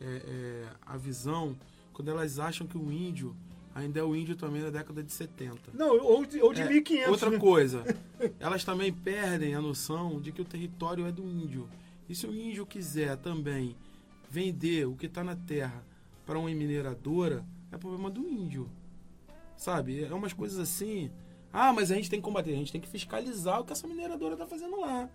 [0.00, 1.56] é, é, a visão
[1.92, 3.36] quando elas acham que o índio
[3.74, 5.72] ainda é o índio também da década de 70.
[5.72, 7.06] Não, ou de, ou de 1500.
[7.06, 7.38] É, outra né?
[7.38, 7.84] coisa,
[8.38, 11.68] elas também perdem a noção de que o território é do índio.
[12.08, 13.76] E se o índio quiser também
[14.30, 15.84] vender o que está na terra
[16.24, 18.70] para uma mineradora, é problema do índio.
[19.56, 20.04] Sabe?
[20.04, 21.10] É umas coisas assim.
[21.52, 23.86] Ah, mas a gente tem que combater, a gente tem que fiscalizar o que essa
[23.86, 25.08] mineradora está fazendo lá.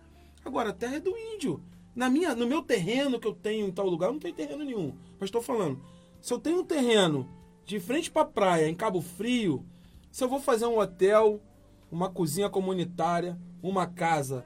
[0.43, 1.63] Agora, a terra é do índio.
[1.95, 4.95] Na minha, no meu terreno que eu tenho em tal lugar, não tem terreno nenhum.
[5.19, 5.81] Mas estou falando,
[6.21, 7.29] se eu tenho um terreno
[7.65, 9.65] de frente para a praia, em Cabo Frio,
[10.11, 11.41] se eu vou fazer um hotel,
[11.91, 14.45] uma cozinha comunitária, uma casa,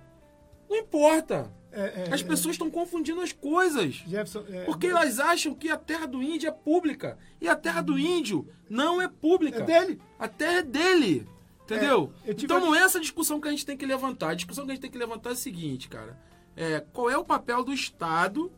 [0.69, 1.53] não importa.
[1.71, 3.95] É, é, as pessoas estão confundindo as coisas.
[4.07, 7.17] Jefferson, é, porque elas acham que a terra do índio é pública.
[7.41, 9.59] E a terra do índio não é pública.
[9.59, 10.01] É dele.
[10.19, 11.27] A terra é dele.
[11.63, 12.11] Entendeu?
[12.25, 14.31] É, então não é essa discussão que a gente tem que levantar.
[14.31, 16.19] A discussão que a gente tem que levantar é a seguinte, cara.
[16.55, 18.51] É, qual é o papel do Estado,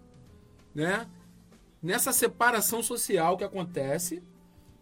[0.73, 1.07] né?
[1.85, 4.23] nessa separação social que acontece,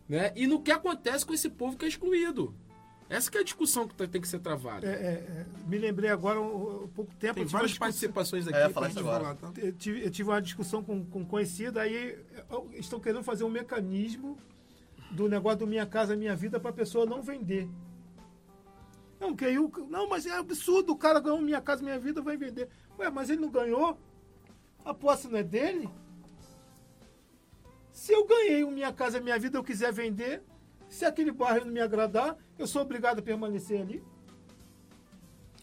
[0.07, 0.32] né?
[0.38, 2.55] E no que acontece com esse povo que é excluído.
[3.09, 4.88] Essa que é a discussão que tem que ser travada.
[4.88, 7.36] É, é, é, me lembrei agora, um, um pouco tempo...
[7.36, 8.57] Tem várias participações aqui.
[8.57, 9.36] É, falar isso agora.
[9.36, 9.51] Falar, tá?
[9.57, 12.17] eu, tive, eu tive uma discussão com, com conhecida, aí
[12.74, 14.38] estão querendo fazer um mecanismo
[15.11, 17.67] do negócio do Minha Casa Minha Vida para a pessoa não vender.
[19.24, 19.55] Não, que aí,
[19.89, 22.67] não, mas é absurdo, o cara ganhou Minha Casa Minha Vida, vai vender.
[22.99, 23.97] Ué, mas ele não ganhou?
[24.84, 25.89] A posse não é dele?
[27.93, 30.43] Se eu ganhei o Minha Casa Minha Vida eu quiser vender,
[30.89, 34.03] se aquele bairro não me agradar, eu sou obrigado a permanecer ali?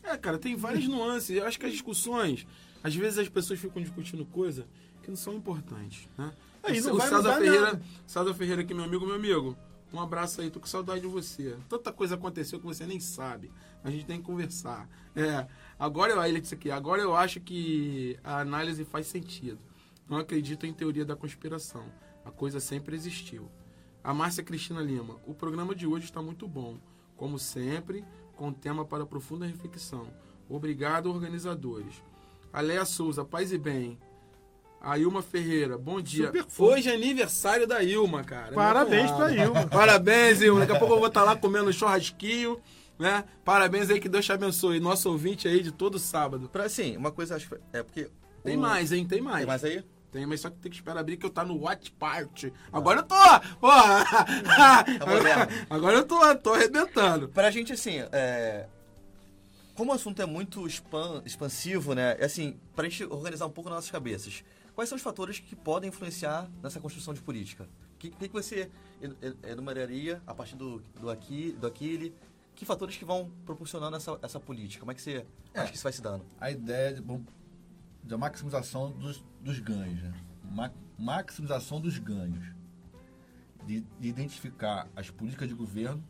[0.02, 1.36] É, cara, tem várias nuances.
[1.36, 2.46] Eu acho que as discussões,
[2.82, 4.66] às vezes as pessoas ficam discutindo coisa
[5.02, 6.32] que não são importantes, né?
[6.62, 7.82] Aí o não vai César Ferreira, nada.
[8.06, 9.54] César Ferreira aqui, meu amigo, meu amigo.
[9.92, 11.56] Um abraço aí, tô com saudade de você.
[11.68, 13.50] Tanta coisa aconteceu que você nem sabe.
[13.82, 14.88] A gente tem que conversar.
[15.16, 15.46] É,
[15.78, 19.58] agora eu, ele disse aqui, agora eu acho que a análise faz sentido.
[20.08, 21.84] Não acredito em teoria da conspiração.
[22.24, 23.50] A coisa sempre existiu.
[24.02, 26.78] A Márcia Cristina Lima, o programa de hoje está muito bom.
[27.16, 28.04] Como sempre,
[28.36, 30.08] com tema para profunda reflexão.
[30.48, 32.02] Obrigado, organizadores.
[32.52, 33.98] A Leia Souza, paz e bem.
[34.80, 36.26] A Ilma Ferreira, bom dia.
[36.28, 36.46] Super.
[36.58, 38.52] Hoje é aniversário da Ilma, cara.
[38.54, 39.32] Parabéns Minha pra.
[39.32, 39.66] Ilma.
[39.66, 40.60] Parabéns, Ilma.
[40.60, 42.58] Daqui a pouco eu vou estar lá comendo um churrasquinho,
[42.98, 43.24] né?
[43.44, 44.80] Parabéns aí, que Deus te abençoe.
[44.80, 46.48] Nosso ouvinte aí de todo sábado.
[46.48, 48.08] Pra, assim, uma coisa acho que é porque.
[48.42, 49.06] Tem o- mais, hein?
[49.06, 49.38] Tem mais.
[49.38, 49.84] Tem mais aí?
[50.10, 52.52] Tem, mas só que tem que esperar abrir que eu tá no Watch Party.
[52.72, 53.14] Agora eu tô,
[53.60, 54.04] porra!
[54.04, 54.84] Tá.
[55.70, 57.28] Agora eu tô, tô arrebentando.
[57.28, 58.66] Pra gente, assim, é...
[59.76, 62.16] como o assunto é muito expan- expansivo, né?
[62.18, 64.42] É assim, pra gente organizar um pouco nas nossas cabeças,
[64.80, 67.68] quais são os fatores que podem influenciar nessa construção de política?
[67.94, 68.70] O que, que, você
[69.02, 72.14] en- en- enumeraria a partir do, do aqui, do aquele?
[72.54, 74.80] Que fatores que vão proporcionando essa, essa política?
[74.80, 75.60] Como é que você É.
[75.60, 76.24] acha que isso vai se dando?
[76.40, 77.22] a ideia de, bom,
[78.02, 80.02] da maximização dos, dos ganhos.
[80.02, 80.14] Né?
[80.50, 82.42] Ma- maximização dos ganhos.
[83.66, 86.02] De, de identificar as políticas de governo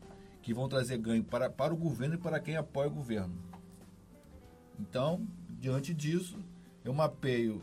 [0.42, 3.36] que vão trazer ganho para, para o governo e para quem apoia o governo.
[4.78, 5.26] Então,
[5.58, 6.38] diante disso,
[6.84, 7.60] eu mapeio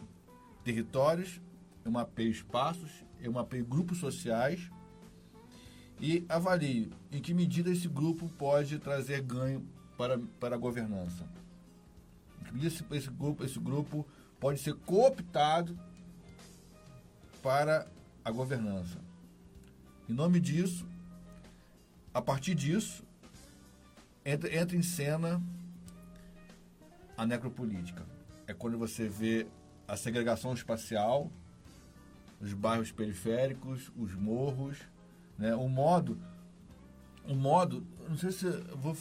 [0.67, 1.39] territórios,
[1.85, 2.91] eu mapeio espaços,
[3.21, 4.69] eu mapeio grupos sociais
[5.97, 9.65] e avalio em que medida esse grupo pode trazer ganho
[9.97, 11.25] para, para a governança.
[12.41, 14.05] Em que medida esse, esse grupo, esse grupo
[14.41, 15.79] pode ser cooptado
[17.41, 17.87] para
[18.25, 18.99] a governança.
[20.09, 20.85] Em nome disso,
[22.13, 23.05] a partir disso,
[24.25, 25.41] entra, entra em cena
[27.15, 28.05] a necropolítica.
[28.45, 29.47] É quando você vê
[29.87, 31.31] a segregação espacial,
[32.41, 34.77] os bairros periféricos, os morros,
[35.37, 35.55] né?
[35.55, 36.17] o modo,
[37.27, 38.95] o modo, não sei se eu vou,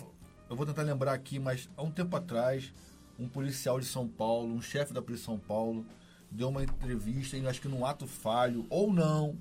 [0.49, 2.72] eu vou tentar lembrar aqui, mas há um tempo atrás,
[3.18, 5.84] um policial de São Paulo, um chefe da polícia de São Paulo,
[6.30, 9.37] deu uma entrevista, e acho que num ato falho, ou não,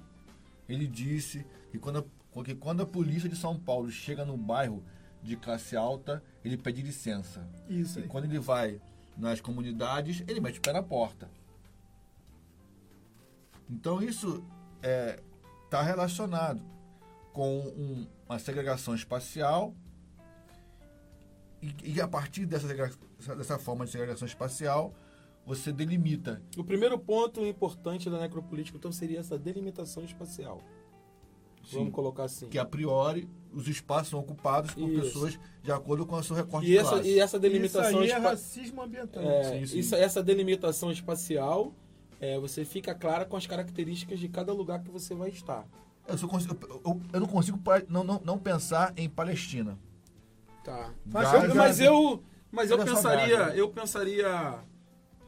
[0.67, 1.99] ele disse que quando,
[2.33, 4.83] a, que quando a polícia de São Paulo chega no bairro
[5.21, 7.47] de classe alta, ele pede licença.
[7.67, 8.07] Isso E aí.
[8.07, 8.79] quando ele vai
[9.17, 11.29] nas comunidades, ele mete o pé na porta.
[13.69, 14.43] Então isso
[15.67, 16.61] está relacionado
[17.33, 19.73] com um- uma segregação espacial
[21.61, 22.67] e, e a partir dessa,
[23.35, 24.93] dessa forma de segregação espacial,
[25.45, 30.61] você delimita O primeiro ponto importante da necropolítica, então, seria essa delimitação espacial.
[31.65, 31.77] Sim.
[31.77, 32.47] Vamos colocar assim.
[32.47, 35.01] que a priori os espaços são ocupados por Isso.
[35.01, 37.09] pessoas de acordo com o seu recorte E de essa, classe.
[37.09, 39.23] e essa delimitação Isso aí é espa- racismo ambiental.
[39.23, 39.79] É, Sim, sim.
[39.79, 41.73] isso- essa delimitação espacial,
[42.19, 45.65] é, você fica clara com as características de cada lugar que você vai estar.
[46.07, 47.59] Eu, só consigo- eu- eu- eu não consigo
[47.89, 49.77] não, não, não pensar em Palestina.
[50.63, 50.91] Tá.
[51.05, 54.59] Mas Gaza- eu- Mas eu, mas eu pensaria, eu pensaria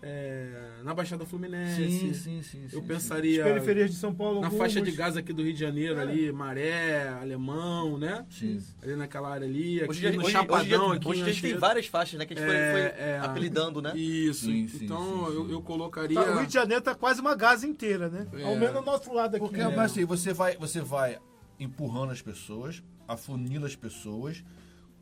[0.01, 1.75] é, na Baixada Fluminense.
[1.89, 2.63] Sim, sim, sim.
[2.71, 4.71] Eu sim, pensaria As periferias de São Paulo, na algumas.
[4.73, 6.01] faixa de Gaza aqui do Rio de Janeiro, É.
[6.01, 8.25] ali, Maré, Alemão, né?
[8.29, 8.61] Sim.
[8.81, 11.41] Ali naquela área ali, aqui Hoje, no hoje, Chapadão, hoje, dia- aqui hoje a gente
[11.41, 12.25] tem várias faixas, né?
[12.25, 13.19] Que a gente foi- É, foi, é.
[13.19, 13.97] apelidando, né?
[13.97, 14.45] Isso.
[14.45, 15.35] Sim, sim, então sim, sim.
[15.37, 16.21] Eu, eu colocaria.
[16.21, 18.27] Tá, o Rio de Janeiro tá quase uma Gaza inteira, né?
[18.33, 18.43] É.
[18.43, 19.45] Ao menos do nosso lado aqui.
[19.45, 19.73] Porque, né?
[19.75, 21.17] mas assim, você vai, você vai
[21.59, 24.43] empurrando as pessoas, afunila as pessoas,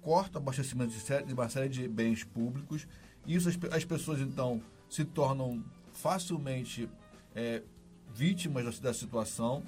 [0.01, 2.87] corta o abastecimento de, de uma série de bens públicos,
[3.25, 4.61] e isso as, as pessoas então
[4.95, 6.89] se tornam facilmente
[7.33, 7.61] é,
[8.13, 9.63] vítimas da, da situação.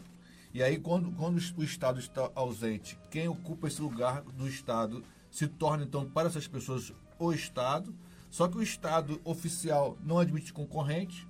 [0.54, 5.48] E aí, quando, quando o Estado está ausente, quem ocupa esse lugar do Estado se
[5.48, 7.94] torna, então, para essas pessoas, o Estado.
[8.30, 11.28] Só que o Estado oficial não admite concorrente,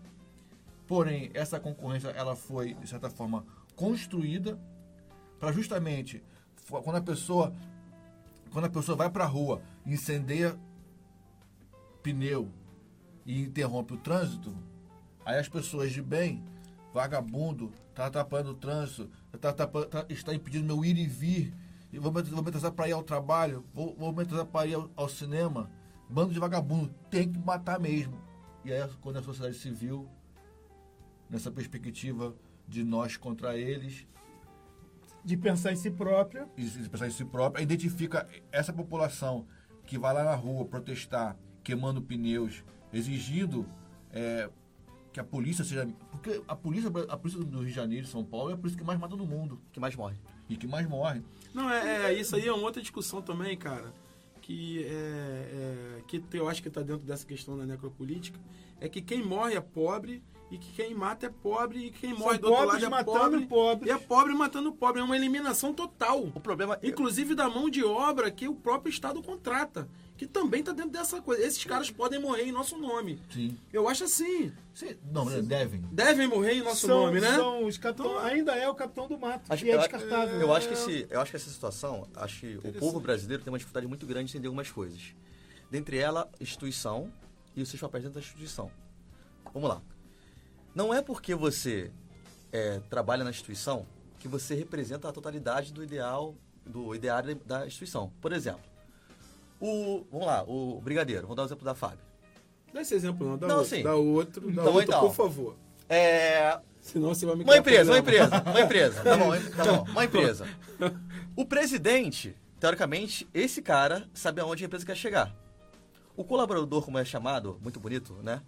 [0.87, 3.45] Porém, essa concorrência ela foi, de certa forma,
[3.75, 4.57] construída
[5.37, 6.23] para justamente
[6.69, 7.53] quando a pessoa
[8.51, 10.57] quando a pessoa vai para a rua, incendeia
[12.01, 12.49] pneu
[13.27, 14.55] e interrompe o trânsito,
[15.25, 16.43] aí as pessoas de bem
[16.93, 21.53] vagabundo, tá atrapalhando o trânsito, tá, tá, tá, está impedindo meu ir e vir,
[21.91, 24.65] e vou me, vou me atrasar para ir ao trabalho, vou, vou me atrasar para
[24.65, 25.69] ir ao, ao, cinema.
[26.09, 28.17] Bando de vagabundo, tem que matar mesmo.
[28.63, 30.07] E aí, quando a sociedade civil,
[31.29, 32.33] nessa perspectiva
[32.65, 34.07] de nós contra eles,
[35.23, 36.47] de pensar em si própria.
[36.55, 39.45] De pensar em si própria, identifica essa população
[39.85, 42.63] que vai lá na rua protestar, queimando pneus,
[42.93, 43.65] exigindo
[44.11, 44.49] é,
[45.11, 45.87] que a polícia seja.
[46.11, 48.77] Porque a polícia, a polícia do Rio de Janeiro e São Paulo é a polícia
[48.77, 49.59] que mais mata no mundo.
[49.71, 50.17] Que mais morre.
[50.49, 51.21] E que mais morre.
[51.53, 53.93] Não, é, é isso aí é uma outra discussão também, cara.
[54.41, 58.39] Que, é, é que eu acho que está dentro dessa questão da necropolítica.
[58.79, 62.39] É que quem morre é pobre e que quem mata é pobre e quem morre
[62.39, 63.89] São do outro lado é matando pobre.
[63.89, 65.01] E é pobre matando pobre.
[65.01, 66.31] É uma eliminação total.
[66.33, 66.79] O problema.
[66.81, 69.89] Inclusive da mão de obra que o próprio Estado contrata.
[70.17, 71.43] Que também está dentro dessa coisa.
[71.43, 73.21] Esses caras podem morrer em nosso nome.
[73.31, 73.55] Sim.
[73.71, 74.51] Eu acho assim.
[74.73, 74.97] Sim.
[75.11, 75.43] Não, Sim.
[75.43, 75.81] devem.
[75.91, 77.35] Devem morrer em nosso são, nome, né?
[77.35, 80.41] São os capitão, então, ainda é o capitão do mato, acho, que é descartável.
[80.41, 83.51] Eu, acho que esse, eu acho que essa situação, acho que o povo brasileiro tem
[83.51, 85.13] uma dificuldade muito grande de entender algumas coisas.
[85.69, 87.11] Dentre elas, instituição
[87.55, 88.71] e os seus papéis dentro da instituição.
[89.53, 89.81] Vamos lá.
[90.73, 91.91] Não é porque você
[92.51, 93.85] é, trabalha na instituição
[94.19, 98.11] que você representa a totalidade do ideal, do ideário da instituição.
[98.21, 98.61] Por exemplo,
[99.59, 101.99] o, vamos lá, o brigadeiro, vou dar o exemplo da Fábio.
[102.73, 103.83] Dá esse exemplo não, dá não, outro, sim.
[103.83, 105.55] dá outro, dá então, outro, então, por favor.
[105.89, 106.59] É...
[106.81, 110.05] Senão você vai me Uma empresa, uma empresa, uma empresa, tá bom, tá bom, uma
[110.05, 110.47] empresa.
[111.35, 115.35] O presidente, teoricamente, esse cara sabe aonde a empresa quer chegar.
[116.15, 118.41] O colaborador, como é chamado, muito bonito, né?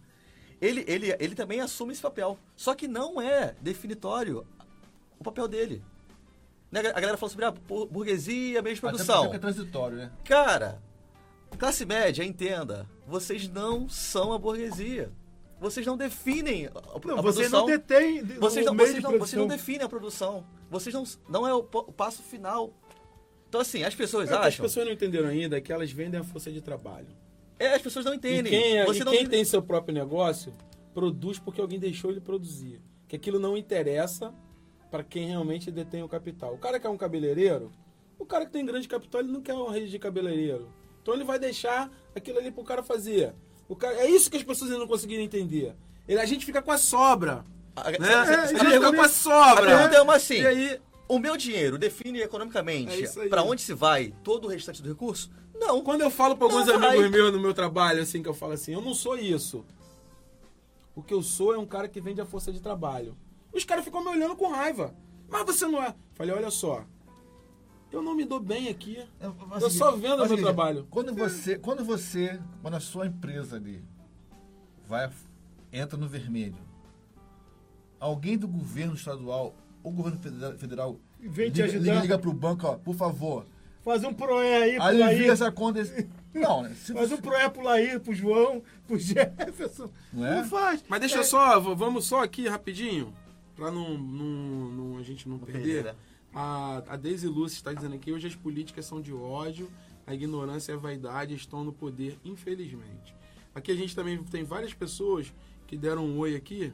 [0.62, 2.38] ele, ele, ele também assume esse papel.
[2.55, 4.45] Só que não é definitório
[5.18, 5.84] o papel dele.
[6.72, 6.82] Né?
[6.82, 7.53] A galera fala sobre a ah,
[7.89, 9.26] burguesia, meio de produção.
[9.26, 10.12] Até é transitório, né?
[10.24, 10.82] Cara,
[11.57, 15.11] classe média, entenda, vocês não são a burguesia.
[15.59, 16.71] Vocês não definem a,
[17.05, 17.59] não, a você produção.
[17.59, 20.45] Não detém vocês não, vocês, não, vocês não definem a produção.
[20.69, 22.73] Vocês não, não é o, o passo final.
[23.49, 24.47] Então, assim, as pessoas é, acham.
[24.47, 27.07] As pessoas não entenderam ainda que elas vendem a força de trabalho.
[27.57, 28.53] É, as pessoas não entendem.
[28.53, 30.53] E quem, é, Você e não quem tem seu próprio negócio
[30.93, 32.81] produz porque alguém deixou ele produzir.
[33.07, 34.33] Que aquilo não interessa
[34.89, 36.53] para quem realmente detém o capital.
[36.53, 37.71] O cara que é um cabeleireiro,
[38.17, 40.69] o cara que tem grande capital, ele não quer uma rede de cabeleireiro.
[41.01, 43.33] Então ele vai deixar aquilo ali pro cara fazer.
[43.67, 45.75] O cara, é isso que as pessoas ainda não conseguiram entender.
[46.07, 47.45] Ele, a gente fica com a sobra.
[47.75, 47.97] A, né?
[48.01, 49.63] é, a gente fica com a sobra.
[49.63, 50.41] A pergunta é uma assim.
[50.41, 54.81] E aí, o meu dinheiro define economicamente é para onde se vai todo o restante
[54.81, 55.31] do recurso?
[55.53, 55.83] Não.
[55.83, 57.09] Quando eu falo para alguns não, amigos vai.
[57.09, 59.65] meus no meu trabalho, assim, que eu falo assim, eu não sou isso.
[60.95, 63.15] O que eu sou é um cara que vende a força de trabalho.
[63.53, 64.95] Os caras ficam me olhando com raiva.
[65.27, 65.93] Mas você não é.
[66.13, 66.85] Falei, olha só.
[67.91, 69.03] Eu não me dou bem aqui.
[69.19, 70.87] Eu, eu seguinte, só vendo o meu trabalho.
[70.89, 73.83] Quando você, quando você, quando a sua empresa ali
[74.87, 75.09] vai,
[75.73, 76.57] entra no vermelho,
[77.99, 80.19] alguém do governo estadual ou governo
[80.57, 82.01] federal, Vem te liga, ajudar.
[82.01, 83.45] liga pro banco, ó, por favor,
[83.81, 85.81] Faz um proé aí pro Alivia essa conta.
[86.33, 86.75] Não, né?
[86.75, 87.15] Se faz você...
[87.15, 89.89] um proé pro Laí, pro João, pro Jefferson.
[90.13, 90.35] Não, é?
[90.35, 90.83] não faz.
[90.87, 91.23] Mas deixa é.
[91.23, 93.13] só, vamos só aqui rapidinho,
[93.55, 95.61] pra não, não, não a gente não, não perder.
[95.61, 95.95] perder né?
[96.34, 99.69] A, a Daisy Lúcia está dizendo aqui, hoje as políticas são de ódio,
[100.05, 103.15] a ignorância e a vaidade estão no poder, infelizmente.
[103.53, 105.34] Aqui a gente também tem várias pessoas
[105.67, 106.73] que deram um oi aqui.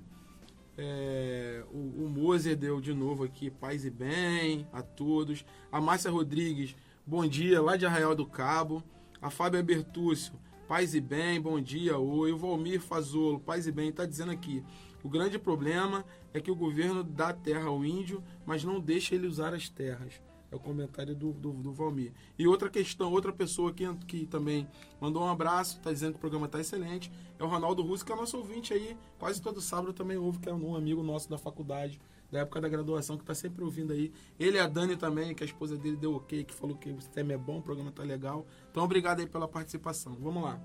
[0.77, 5.45] É, o, o Moser deu de novo aqui paz e bem a todos.
[5.71, 6.75] A Márcia Rodrigues
[7.07, 8.83] bom dia, lá de Arraial do Cabo.
[9.21, 10.33] A Fábia Bertúcio,
[10.67, 11.97] paz e bem, bom dia.
[11.97, 14.63] Oi, o Valmir Fazolo, paz e bem, está dizendo aqui.
[15.05, 16.03] O grande problema
[16.33, 20.19] é que o governo dá terra ao índio, mas não deixa ele usar as terras.
[20.51, 22.11] É o comentário do, do, do Valmir.
[22.39, 24.67] E outra questão, outra pessoa aqui que também
[24.99, 28.11] mandou um abraço, está dizendo que o programa está excelente, é o Ronaldo Russo, que
[28.11, 31.37] é nosso ouvinte aí, quase todo sábado também ouve, que é um amigo nosso da
[31.37, 32.01] faculdade
[32.31, 34.11] da época da graduação, que está sempre ouvindo aí.
[34.39, 36.97] Ele e a Dani também, que a esposa dele deu ok, que falou que o
[37.13, 38.43] tema é bom, o programa tá legal.
[38.71, 40.17] Então, obrigado aí pela participação.
[40.19, 40.59] Vamos lá.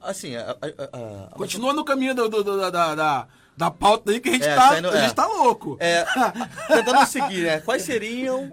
[0.00, 4.20] Assim, a, a, a, Continua no caminho do, do, do, da, da, da pauta aí
[4.20, 5.14] que a gente, é, tá, saindo, a gente é.
[5.14, 5.76] tá louco.
[5.80, 6.04] É,
[6.68, 7.60] tentando seguir, né?
[7.60, 8.52] Quais seriam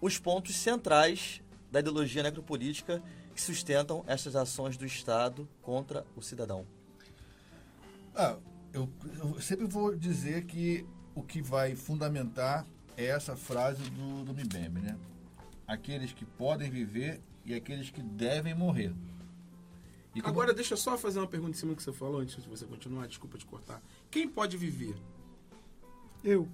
[0.00, 3.02] os pontos centrais da ideologia necropolítica
[3.34, 6.66] que sustentam essas ações do Estado contra o cidadão?
[8.14, 8.36] Ah,
[8.72, 12.64] eu, eu sempre vou dizer que o que vai fundamentar
[12.96, 14.96] é essa frase do, do Mbembe, né?
[15.66, 18.94] Aqueles que podem viver e aqueles que devem morrer.
[20.20, 20.32] Como...
[20.32, 22.48] Agora, deixa eu só fazer uma pergunta em cima do que você falou, antes de
[22.48, 23.82] você continuar, desculpa te cortar.
[24.10, 24.96] Quem pode viver?
[26.24, 26.48] Eu.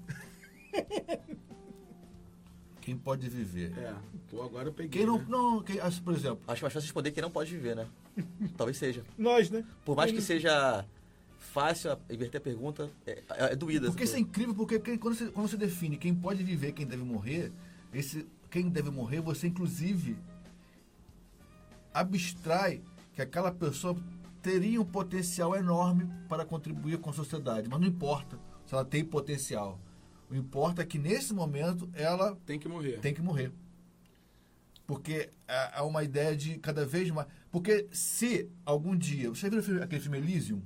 [2.81, 3.73] Quem pode viver?
[3.79, 3.95] É,
[4.29, 5.01] pô, agora eu peguei.
[5.01, 5.27] Quem não, né?
[5.29, 6.41] não quem, por exemplo.
[6.49, 7.87] Acho mais fácil responder quem não pode viver, né?
[8.57, 9.05] Talvez seja.
[9.17, 9.65] Nós, né?
[9.85, 10.85] Por mais que seja
[11.39, 13.87] fácil, a- inverter a pergunta é, é, é doída.
[13.87, 16.85] Porque isso é incrível, porque quem- quando, você, quando você define quem pode viver quem
[16.85, 17.53] deve morrer,
[17.95, 20.17] esse, quem deve morrer, você inclusive
[21.95, 22.83] abstrai
[23.13, 23.97] que aquela pessoa
[24.41, 27.69] teria um potencial enorme para contribuir com a sociedade.
[27.69, 29.79] Mas não importa se ela tem potencial.
[30.31, 32.99] O importa é que nesse momento ela Tem que morrer.
[33.01, 33.53] tem que morrer.
[34.87, 37.29] Porque há há uma ideia de cada vez mais.
[37.51, 39.29] Porque se algum dia.
[39.31, 40.61] Você viu aquele filme Elysium?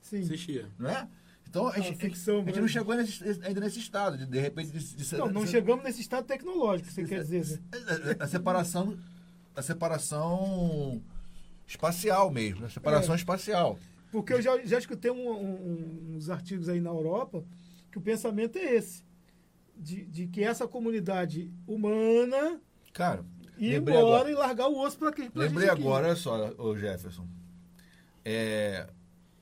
[0.00, 0.20] Sim.
[0.22, 0.68] Assistia.
[0.78, 1.08] Não é?
[1.48, 2.60] Então a É gente, ficção, a gente né?
[2.60, 4.70] não chegou nesse- ainda nesse estado, de, de repente.
[4.70, 8.16] De, de, Não, não de- chegamos nesse estado tecnológico, você quer dizer, né?
[8.20, 8.96] a, a separação
[9.56, 11.02] a separação
[11.68, 13.18] espacial mesmo, a separação É.
[13.18, 13.78] espacial.
[14.10, 17.44] Porque eu já, já escutei um- um- uns artigos aí na Europa
[17.92, 19.04] que o pensamento é esse.
[19.76, 22.60] De, de que essa comunidade humana
[22.92, 23.24] Cara,
[23.56, 25.30] ir embora agora, e largar o osso para quem?
[25.30, 27.28] Pra lembrei gente agora, olha só, ô Jefferson.
[28.24, 28.88] É,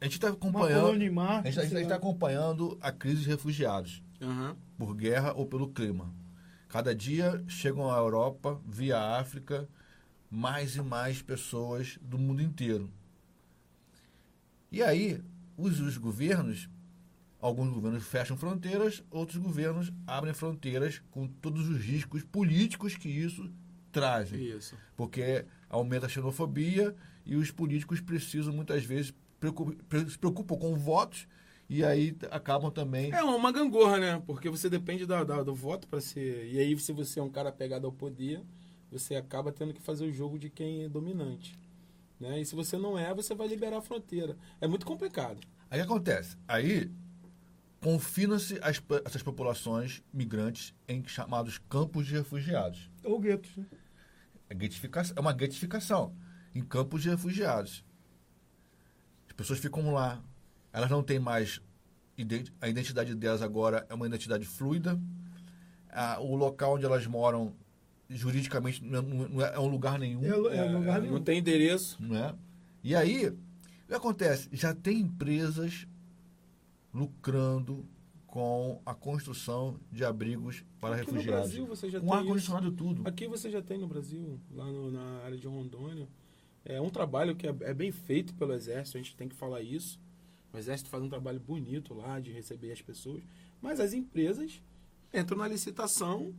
[0.00, 1.12] a gente está acompanhando.
[1.12, 1.96] Marte, A gente sei está lá.
[1.96, 4.56] acompanhando a crise de refugiados Aham.
[4.76, 6.12] por guerra ou pelo clima.
[6.68, 9.66] Cada dia chegam à Europa, via África,
[10.30, 12.90] mais e mais pessoas do mundo inteiro.
[14.70, 15.22] E aí,
[15.56, 16.68] os, os governos,
[17.40, 23.50] alguns governos fecham fronteiras, outros governos abrem fronteiras com todos os riscos políticos que isso
[23.92, 24.42] trazem.
[24.42, 24.76] Isso.
[24.96, 29.14] Porque aumenta a xenofobia e os políticos precisam muitas vezes
[30.08, 31.26] se preocupam com votos
[31.68, 34.22] e aí acabam também É uma gangorra, né?
[34.26, 36.46] Porque você depende da, da- do voto para ser.
[36.52, 38.40] E aí, se você é um cara pegado ao poder,
[38.90, 41.58] você acaba tendo que fazer o jogo de quem é dominante.
[42.18, 42.40] Né?
[42.40, 44.36] E se você não é, você vai liberar a fronteira.
[44.60, 45.40] É muito complicado.
[45.70, 46.36] Aí o que acontece?
[46.48, 46.90] Aí
[47.80, 48.58] confina-se
[49.04, 52.90] essas populações migrantes em chamados campos de refugiados.
[53.04, 53.66] Ou guetos, né?
[54.48, 56.14] É, é uma guetificação
[56.54, 57.84] em campos de refugiados.
[59.28, 60.22] As pessoas ficam lá,
[60.72, 61.60] elas não têm mais
[62.16, 64.98] ident- a identidade delas agora é uma identidade fluida.
[66.20, 67.54] O local onde elas moram
[68.08, 70.22] juridicamente não é, não é- é um lugar nenhum.
[70.24, 71.14] É, é lugar nenhum.
[71.14, 71.96] Não tem endereço.
[72.00, 72.34] Não é?
[72.82, 73.36] E aí, o
[73.88, 74.48] que acontece?
[74.52, 75.86] Já tem empresas
[76.92, 77.84] lucrando
[78.26, 81.44] com a construção de abrigos para Aqui no refugiados.
[81.50, 83.02] Brasil você já com tem ar-condicionado tudo.
[83.08, 86.08] Aqui você já tem no Brasil, lá no- na área de Rondônia.
[86.64, 89.62] É um trabalho que é, é bem feito pelo Exército, a gente tem que falar
[89.62, 89.98] isso.
[90.52, 93.22] O Exército faz um trabalho bonito lá de receber as pessoas.
[93.62, 94.60] Mas as empresas
[95.14, 96.34] entram na licitação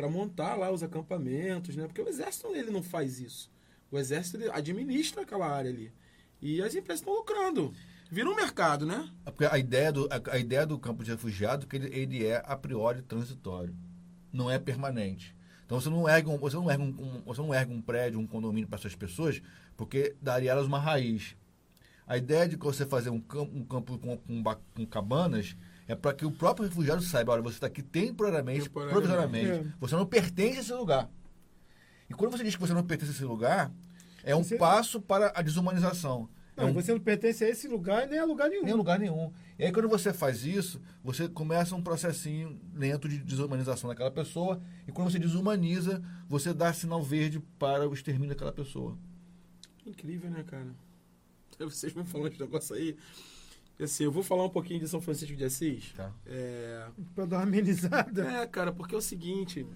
[0.00, 1.86] para montar lá os acampamentos, né?
[1.86, 3.50] Porque o Exército ele não faz isso.
[3.90, 5.92] O Exército administra aquela área ali.
[6.40, 7.70] E as empresas estão lucrando.
[8.10, 9.10] Vira um mercado, né?
[9.26, 11.94] É Porque a ideia do, a, a ideia do campo de refugiado é que ele,
[11.94, 13.76] ele é a priori transitório.
[14.32, 15.36] Não é permanente.
[15.66, 16.86] Então você não ergue um, você não ergue um,
[17.18, 19.42] um- você não ergue um prédio, um condomínio para essas pessoas,
[19.76, 21.36] porque daria elas uma raiz.
[22.06, 24.42] A ideia de você fazer um campo, um campo com, com,
[24.74, 25.54] com cabanas
[25.90, 29.50] é para que o próprio refugiado saiba, olha, você está aqui temporariamente, provisoriamente.
[29.50, 29.64] É.
[29.80, 31.10] Você não pertence a esse lugar.
[32.08, 33.72] E quando você diz que você não pertence a esse lugar,
[34.22, 36.28] é um Você- passo para a desumanização.
[36.56, 38.64] É Não, um você não pertence a esse lugar nem a lugar nenhum.
[38.64, 39.32] nem lugar nenhum.
[39.58, 44.60] E aí, quando você faz isso, você começa um processinho lento de desumanização daquela pessoa.
[44.86, 48.96] E quando você desumaniza, você dá sinal verde para o extermínio daquela pessoa.
[49.86, 50.68] Incrível, né, cara?
[51.58, 52.96] Vocês me falando esse negócio aí.
[53.80, 55.92] Assim, eu vou falar um pouquinho de São Francisco de Assis.
[55.96, 56.12] Tá.
[56.26, 58.24] É, Pra dar uma amenizada.
[58.42, 59.66] É, cara, porque é o seguinte,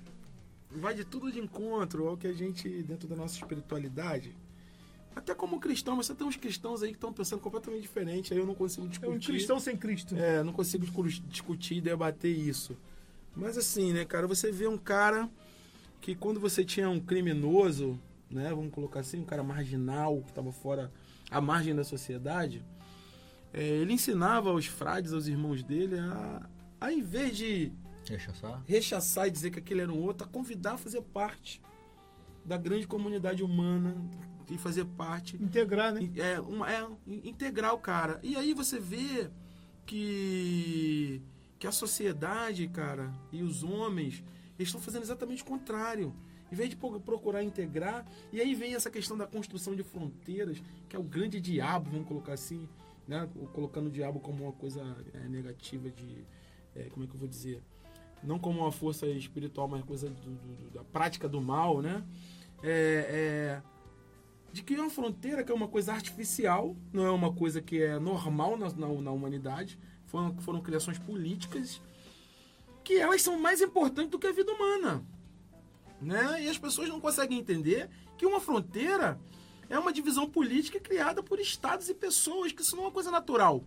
[0.70, 4.36] vai de tudo de encontro ao que a gente, dentro da nossa espiritualidade,
[5.16, 8.38] até como cristão, mas você tem uns cristãos aí que estão pensando completamente diferente, aí
[8.40, 9.30] eu não consigo É discutir.
[9.30, 10.16] um cristão sem Cristo.
[10.16, 12.76] É, não consigo discu- discutir e debater isso.
[13.34, 15.30] Mas assim, né, cara, você vê um cara
[16.00, 17.98] que quando você tinha um criminoso,
[18.30, 20.92] né, vamos colocar assim, um cara marginal, que estava fora,
[21.30, 22.62] à margem da sociedade,
[23.54, 26.48] é, ele ensinava aos frades, aos irmãos dele, a,
[26.80, 27.72] a em vez de
[28.06, 28.62] Rechaçar?
[28.66, 31.62] rechaçar e dizer que aquele era um outro, a convidar a fazer parte
[32.44, 33.96] da grande comunidade humana
[34.50, 35.42] e fazer parte.
[35.42, 36.10] Integrar, né?
[36.16, 38.20] É, uma, é integrar o cara.
[38.22, 39.30] E aí você vê
[39.86, 41.22] que,
[41.58, 44.22] que a sociedade, cara, e os homens
[44.58, 46.14] eles estão fazendo exatamente o contrário.
[46.52, 50.62] Em vez de pro- procurar integrar, e aí vem essa questão da construção de fronteiras,
[50.88, 52.68] que é o grande diabo, vamos colocar assim,
[53.06, 53.28] né?
[53.52, 54.80] colocando o diabo como uma coisa
[55.12, 56.24] é, negativa de.
[56.74, 57.62] é, como é que eu vou dizer?
[58.22, 62.02] Não como uma força espiritual, mas coisa do- do- da prática do mal, né?
[62.62, 63.62] É, é,
[64.52, 67.98] de criar uma fronteira que é uma coisa artificial, não é uma coisa que é
[67.98, 69.78] normal na, na, na humanidade.
[70.06, 71.82] Foram, foram criações políticas
[72.84, 75.04] que elas são mais importantes do que a vida humana.
[76.00, 76.44] Né?
[76.44, 79.18] E as pessoas não conseguem entender que uma fronteira
[79.74, 83.10] é uma divisão política criada por estados e pessoas, que isso não é uma coisa
[83.10, 83.64] natural.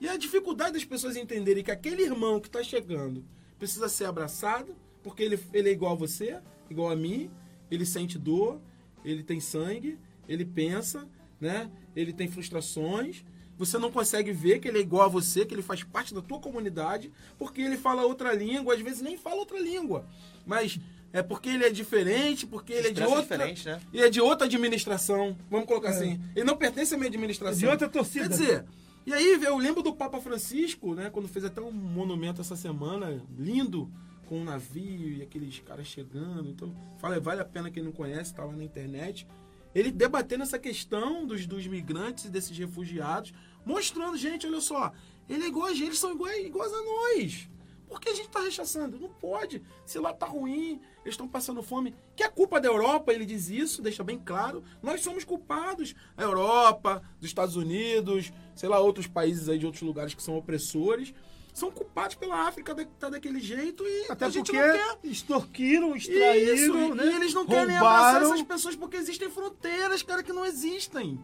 [0.00, 3.24] E a dificuldade das pessoas entenderem que aquele irmão que está chegando
[3.58, 6.40] precisa ser abraçado, porque ele, ele é igual a você,
[6.70, 7.30] igual a mim,
[7.70, 8.60] ele sente dor,
[9.04, 9.98] ele tem sangue,
[10.28, 11.08] ele pensa,
[11.40, 11.70] né?
[11.96, 13.24] Ele tem frustrações.
[13.56, 16.22] Você não consegue ver que ele é igual a você, que ele faz parte da
[16.22, 20.06] tua comunidade, porque ele fala outra língua, às vezes nem fala outra língua.
[20.46, 20.78] Mas
[21.12, 23.22] é porque ele é diferente, porque ele é de outra.
[23.22, 23.80] diferente, né?
[23.92, 25.36] E é de outra administração.
[25.50, 26.20] Vamos colocar assim.
[26.36, 27.56] Ele não pertence à minha administração.
[27.56, 28.28] É de outra torcida.
[28.28, 28.64] Quer dizer,
[29.06, 31.08] e aí eu lembro do Papa Francisco, né?
[31.10, 33.90] Quando fez até um monumento essa semana, lindo,
[34.26, 36.50] com um navio e aqueles caras chegando.
[36.50, 39.26] Então, fala, vale a pena quem não conhece, tá lá na internet.
[39.74, 43.32] Ele debatendo essa questão dos, dos migrantes e desses refugiados,
[43.64, 44.92] mostrando, gente, olha só,
[45.28, 47.48] ele é igual a gente, eles são iguais, iguais a nós.
[47.88, 48.98] Por que a gente está rechaçando?
[49.00, 49.62] Não pode.
[49.86, 51.94] Se lá tá ruim, eles estão passando fome.
[52.14, 54.62] Que é culpa da Europa, ele diz isso, deixa bem claro.
[54.82, 55.94] Nós somos culpados.
[56.16, 60.36] A Europa, dos Estados Unidos, sei lá, outros países aí de outros lugares que são
[60.36, 61.14] opressores,
[61.54, 64.98] são culpados pela África de tá daquele jeito e Até a gente porque não quer.
[65.02, 67.06] extorquiram, Isso, extraíram, e- né?
[67.06, 71.18] e eles não querem abraçar essas pessoas porque existem fronteiras, cara, que não existem.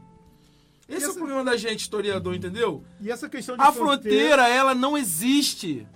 [0.89, 2.83] Esse é essa- o problema da gente, historiador, entendeu?
[3.01, 5.87] E essa questão de A fronteira, ela não existe.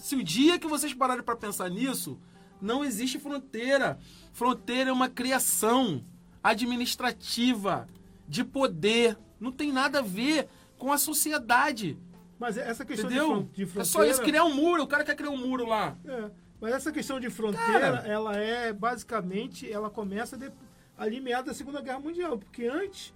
[0.00, 2.18] Se o dia que vocês pararem para pensar nisso,
[2.60, 3.98] não existe fronteira.
[4.32, 6.04] Fronteira é uma criação
[6.42, 7.86] administrativa
[8.28, 9.16] de poder.
[9.38, 10.48] Não tem nada a ver
[10.78, 11.98] com a sociedade.
[12.38, 13.48] Mas essa questão de Entendeu?
[13.52, 14.82] de é só fronteira- isso, criar um muro.
[14.82, 15.96] O cara quer criar um muro lá.
[16.06, 16.30] É,
[16.60, 18.08] mas essa questão de fronteira, Cara.
[18.08, 20.50] ela é basicamente, ela começa de,
[20.96, 23.12] ali meados da Segunda Guerra Mundial, porque antes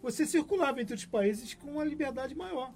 [0.00, 2.72] você circulava entre os países com uma liberdade maior.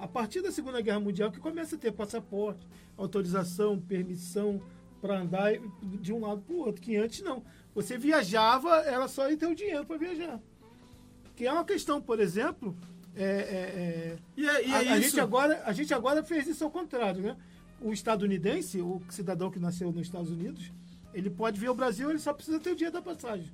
[0.00, 4.62] A partir da Segunda Guerra Mundial que começa a ter passaporte, autorização, permissão
[4.98, 7.44] para andar de um lado para o outro, que antes não.
[7.74, 10.40] Você viajava, era só ir ter o dinheiro para viajar.
[11.36, 12.74] Que é uma questão, por exemplo,
[13.14, 15.10] é, é, é, E é, e a, é a isso.
[15.10, 17.36] gente agora, a gente agora fez isso ao contrário, né?
[17.78, 20.72] O estadunidense, o cidadão que nasceu nos Estados Unidos,
[21.12, 23.50] ele pode vir ao Brasil, ele só precisa ter o dia da passagem.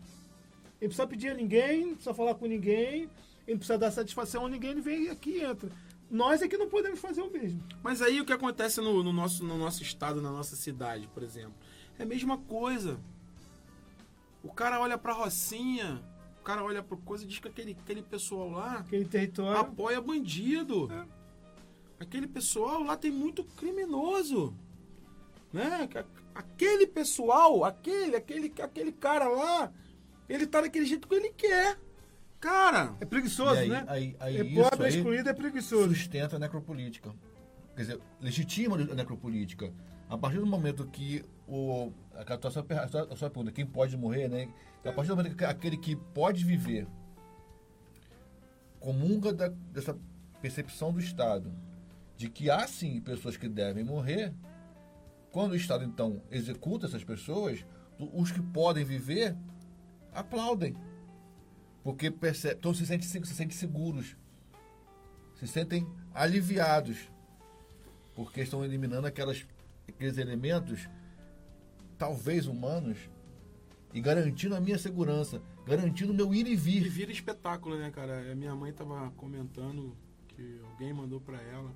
[0.81, 3.11] Ele precisa pedir a ninguém, não precisa falar com ninguém, ele
[3.49, 5.71] não precisa dar satisfação a ninguém, ele vem aqui e entra.
[6.11, 7.63] Nós é que não podemos fazer o mesmo.
[7.83, 11.23] Mas aí o que acontece no, no nosso, no nosso estado, na nossa cidade, por
[11.23, 11.55] exemplo,
[11.99, 12.99] é a mesma coisa.
[14.43, 16.01] O cara olha pra Rocinha,
[16.41, 19.59] o cara olha pro coisa e diz que aquele, aquele pessoal lá Aquele território.
[19.61, 20.89] apoia bandido.
[21.99, 24.55] Aquele pessoal lá tem muito criminoso.
[25.53, 25.89] Né?
[26.35, 29.73] Aquele pessoal, aquele, aquele, aquele cara lá,
[30.29, 31.81] ele tá daquele jeito que ele quer.
[32.47, 33.85] Cara, É preguiçoso, aí- né?
[33.89, 35.89] aí- aí é pobre, é excluído, é preguiçoso.
[35.93, 37.13] sustenta a necropolítica.
[37.75, 39.73] Quer dizer, legitima a necropolítica.
[40.09, 41.91] A partir do momento que o.
[42.15, 44.49] A sua, a sua, a sua pergunta, quem pode morrer, né?
[44.85, 46.87] A partir do momento que aquele que pode viver
[48.79, 49.99] comunga da, dessa
[50.41, 51.53] percepção do Estado
[52.17, 54.33] de que há sim pessoas que devem morrer,
[55.33, 57.67] quando o Estado então executa essas pessoas,
[57.99, 59.37] os que podem viver
[60.15, 60.77] aplaudem.
[61.87, 64.17] Porque percebe, então se sentem, se sentem seguros,
[65.37, 67.09] se sentem aliviados,
[68.13, 69.47] porque estão eliminando aquelas,
[69.89, 70.89] aqueles elementos,
[71.97, 72.99] talvez humanos,
[73.95, 76.89] e garantindo a minha segurança, garantindo o meu ir e E vir.
[76.89, 78.33] vira espetáculo, né, cara?
[78.33, 81.73] A minha mãe tava comentando que alguém mandou pra ela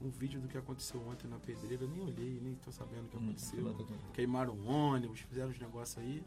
[0.00, 1.84] um vídeo do que aconteceu ontem na pedreira.
[1.84, 3.76] Eu nem olhei, nem tô sabendo o que aconteceu.
[4.14, 6.22] Queimaram um ônibus, fizeram os negócios aí.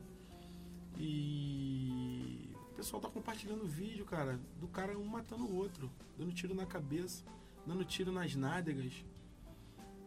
[0.99, 2.51] E
[2.81, 6.65] pessoal tá compartilhando o vídeo, cara, do cara um matando o outro, dando tiro na
[6.65, 7.23] cabeça,
[7.63, 9.05] dando tiro nas nádegas.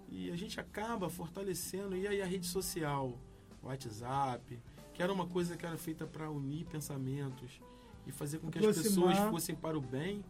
[0.09, 1.97] E a gente acaba fortalecendo.
[1.97, 3.16] E aí a rede social,
[3.62, 4.59] WhatsApp,
[4.93, 7.61] que era uma coisa que era feita para unir pensamentos
[8.05, 9.09] e fazer com que as Aproximar.
[9.12, 10.25] pessoas fossem para o bem,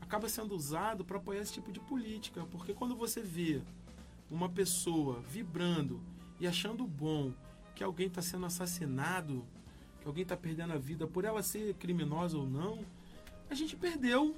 [0.00, 2.46] acaba sendo usado para apoiar esse tipo de política.
[2.46, 3.60] Porque quando você vê
[4.30, 6.00] uma pessoa vibrando
[6.40, 7.34] e achando bom
[7.74, 9.44] que alguém está sendo assassinado,
[10.04, 12.78] que alguém está perdendo a vida por ela ser criminosa ou não,
[13.50, 14.34] a gente perdeu.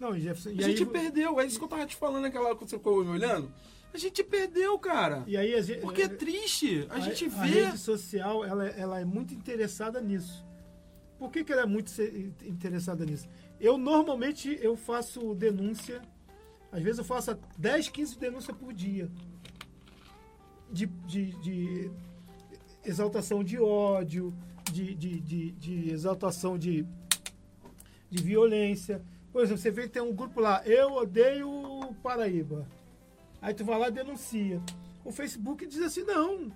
[0.00, 1.38] Não, Jefferson, a aí, gente perdeu.
[1.38, 3.52] É isso que eu tava te falando naquela hora que você ficou me olhando.
[3.92, 5.24] A gente perdeu, cara.
[5.26, 6.86] e aí a gente, Porque é triste.
[6.90, 7.64] A, gente a vê.
[7.64, 10.44] rede social ela, ela é muito interessada nisso.
[11.18, 11.90] Por que, que ela é muito
[12.44, 13.26] interessada nisso?
[13.58, 16.02] Eu normalmente eu faço denúncia,
[16.70, 19.10] às vezes eu faço 10, 15 denúncias por dia.
[20.70, 21.90] De, de, de
[22.86, 24.32] exaltação de ódio,
[24.72, 26.86] de, de, de, de exaltação de,
[28.10, 29.02] de violência.
[29.32, 31.50] Por exemplo, você vê que tem um grupo lá, eu odeio
[32.02, 32.66] Paraíba.
[33.42, 34.60] Aí tu vai lá e denuncia.
[35.04, 36.50] O Facebook diz assim, não.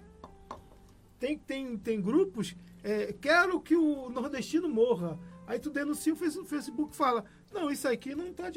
[1.18, 5.18] Tem, tem, tem grupos, é, quero que o nordestino morra.
[5.46, 8.50] Aí tu denuncia, o Face- o Facebook fala, Não, isso aqui não está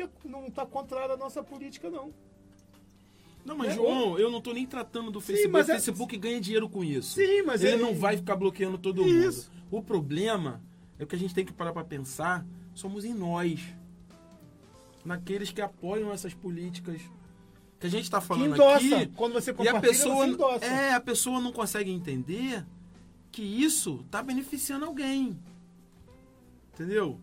[0.53, 2.13] tá contrário à nossa política, não.
[3.45, 5.51] Não, mas É, João, eu não tô nem tratando do Facebook.
[5.51, 7.15] mas o é- Facebook ganha dinheiro com isso.
[7.15, 9.49] Sim, mas ele é- não vai ficar bloqueando todo Isso.
[9.51, 9.63] mundo.
[9.71, 10.61] O problema
[10.97, 13.59] é que a gente tem que parar para pensar, somos em nós.
[15.03, 17.01] Naqueles que apoiam essas políticas
[17.79, 18.95] que a gente está falando endossa.
[18.97, 19.07] aqui.
[19.15, 20.65] Quando você e a compartilha, pessoa endossa.
[20.65, 22.65] é, a pessoa não consegue entender
[23.29, 25.37] que isso tá beneficiando alguém.
[26.73, 27.19] Entendeu?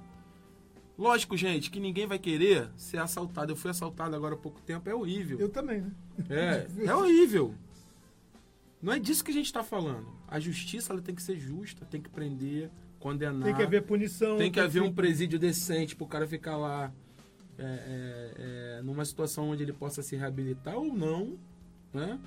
[1.00, 3.50] Lógico, gente, que ninguém vai querer ser assaltado.
[3.52, 5.38] Eu fui assaltado agora há pouco tempo, é horrível.
[5.40, 5.90] Eu também, né?
[6.28, 7.54] É, é horrível.
[8.82, 10.06] Não é disso que a gente está falando.
[10.28, 13.44] A justiça ela tem que ser justa, tem que prender, condenar.
[13.44, 14.36] Tem que haver punição.
[14.36, 16.92] Tem que haver um que- presídio decente pro cara ficar lá
[17.58, 18.34] é, é,
[18.78, 21.38] é, numa situação onde ele possa se reabilitar ou não.
[21.94, 22.18] Né?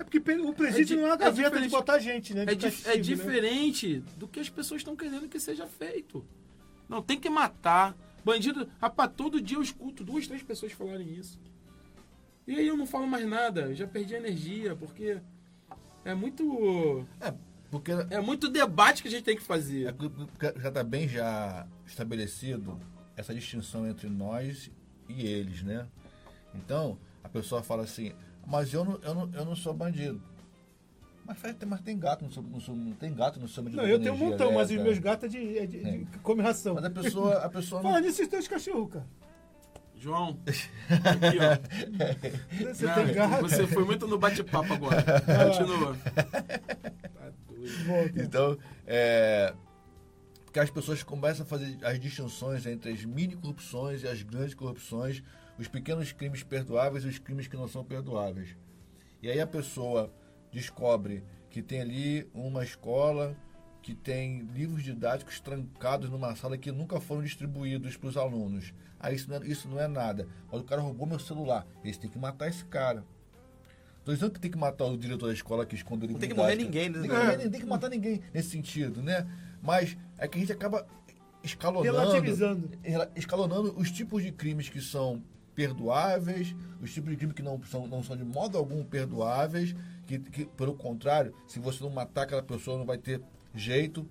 [0.00, 2.44] É porque o presídio di- não é uma gaveta de botar gente, né?
[2.44, 3.00] de É, castigo, é né?
[3.02, 6.24] diferente do que as pessoas estão querendo que seja feito.
[6.90, 7.96] Não, tem que matar.
[8.24, 8.68] Bandido.
[8.80, 11.40] Rapaz, todo dia eu escuto duas, três pessoas falarem isso.
[12.46, 13.72] E aí eu não falo mais nada.
[13.76, 15.18] Já perdi a energia, porque
[16.04, 17.06] é muito.
[17.20, 17.32] É,
[17.70, 19.86] porque É muito debate que a gente tem que fazer.
[19.86, 22.78] É porque já está bem já estabelecido
[23.16, 24.68] essa distinção entre nós
[25.08, 25.86] e eles, né?
[26.52, 28.12] Então, a pessoa fala assim,
[28.44, 30.20] mas eu não, eu não, eu não sou bandido.
[31.30, 33.62] Mas, faz- tem- mas tem gato no seu, no seu- não tem gato no seu
[33.62, 36.42] Não, eu tenho um montão, mas os meus gatos é de, é de, de- come
[36.42, 36.74] ração.
[36.74, 37.90] Mas a pessoa, a pessoa não...
[37.90, 39.06] Fala nisso, os teus cachorros, cara.
[39.94, 40.36] João,
[40.90, 42.64] aqui, ó.
[42.74, 43.42] Você Não, tem gato?
[43.42, 45.04] Você foi muito no bate-papo agora.
[45.46, 45.96] Continua.
[45.96, 47.84] Tá doido.
[47.86, 48.22] Volta.
[48.22, 48.58] Então,
[48.88, 49.54] é,
[50.46, 54.54] porque as pessoas começam a fazer as distinções entre as mini corrupções e as grandes
[54.54, 55.22] corrupções,
[55.58, 58.56] os pequenos crimes perdoáveis e os crimes que não são perdoáveis.
[59.22, 60.10] E aí a pessoa
[60.52, 63.36] descobre que tem ali uma escola
[63.82, 68.74] que tem livros didáticos trancados numa sala que nunca foram distribuídos para os alunos.
[68.98, 70.28] Ah, isso não, é, isso não é nada.
[70.52, 71.66] Mas o cara roubou meu celular.
[71.82, 73.04] Eles têm que matar esse cara.
[74.04, 76.28] Tô dizendo que tem que matar o diretor da escola que esconde o livro tem
[76.28, 77.00] que morrer ninguém, né?
[77.00, 79.26] Tem que, morrer- tem que matar ninguém nesse sentido, né?
[79.62, 80.86] Mas é que a gente acaba
[81.42, 82.70] escalonando, Relativizando.
[82.84, 85.22] ela- escalonando os tipos de crimes que são
[85.54, 89.74] perdoáveis, os tipos de crimes que não são, não são de modo algum perdoáveis,
[90.06, 93.22] que, que, pelo contrário, se você não matar aquela pessoa não vai ter
[93.54, 94.08] jeito,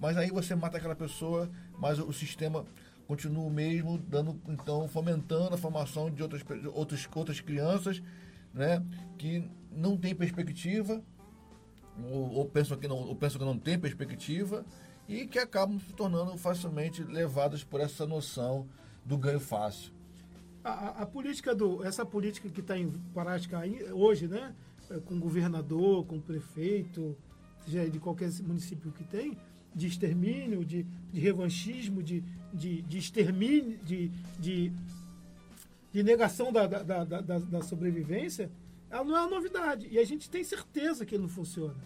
[0.00, 2.64] mas aí você mata aquela pessoa, mas o, sistema
[3.06, 8.02] continua o mesmo, dando então fomentando a formação de outras outras outras crianças,
[8.52, 8.82] né,
[9.16, 11.02] que não tem perspectiva
[12.10, 14.64] ou, ou pensam que não ou pensam que não tem perspectiva
[15.08, 18.66] e que acabam se tornando facilmente levadas por essa noção
[19.04, 19.93] do ganho fácil.
[20.64, 21.84] A, a- política do.
[21.84, 23.60] Essa política que está em prática
[23.92, 24.54] hoje, né?
[24.90, 27.16] é, Com governador, com prefeito,
[27.64, 29.36] seja de qualquer município que tem,
[29.74, 34.08] de extermínio, de, de revanchismo, de, de, de extermínio, de,
[34.38, 34.72] de,
[35.92, 38.50] de negação da, da, da, da- sobrevivência,
[38.90, 39.86] ela não é uma novidade.
[39.90, 41.76] E a gente tem certeza que não funciona.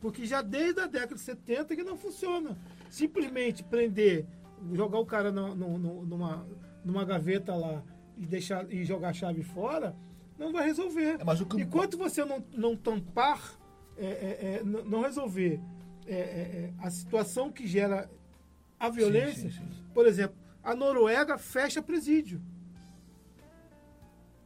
[0.00, 2.56] Porque já desde a década de 70 que não funciona.
[2.88, 4.26] Simplesmente prender,
[4.72, 6.46] jogar o cara no- no- numa,
[6.84, 7.82] numa gaveta lá
[8.20, 9.96] e, deixar, e jogar a chave fora,
[10.38, 11.18] não vai resolver.
[11.20, 13.58] É, mas o que- Enquanto você não, não tampar,
[13.96, 15.60] é, é, é, não resolver
[16.06, 18.10] é, é, é, a situação que gera
[18.78, 19.84] a violência, sim, sim.
[19.94, 22.40] por exemplo, a Noruega fecha presídio.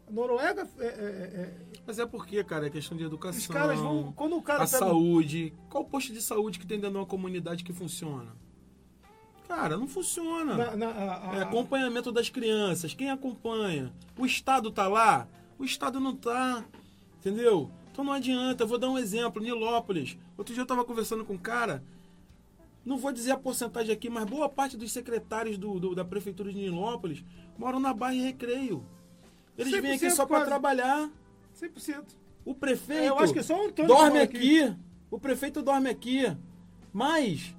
[0.06, 1.54] A Noruega é, é, é,
[1.86, 3.38] Mas é porque, cara, é questão de educação.
[3.40, 5.54] Os caras vão- quando o cara A pega- saúde.
[5.68, 8.32] Qual posto de saúde que tem dentro de uma comunidade que funciona?
[9.54, 10.54] Cara, não funciona.
[10.56, 12.92] Na- na- a- a- É acompanhamento das crianças.
[12.94, 13.92] Quem acompanha?
[14.18, 15.26] O Estado tá lá?
[15.58, 16.64] O Estado não tá.
[17.20, 17.70] Entendeu?
[17.92, 18.64] Então não adianta.
[18.64, 19.40] Eu vou dar um exemplo.
[19.42, 20.18] Nilópolis.
[20.36, 21.82] Outro dia eu tava conversando com um cara.
[22.84, 26.52] Não vou dizer a porcentagem aqui, mas boa parte dos secretários do, do- da prefeitura
[26.52, 27.24] de Nilópolis
[27.56, 28.84] moram na Barra e Recreio.
[29.56, 31.08] Eles vêm aqui 100% só para trabalhar.
[31.54, 32.04] 100%.
[32.44, 34.62] O prefeito É, eu acho que só o Antônio dorme aqui.
[34.64, 34.76] aqui.
[35.10, 36.36] O prefeito dorme aqui.
[36.92, 37.54] Mas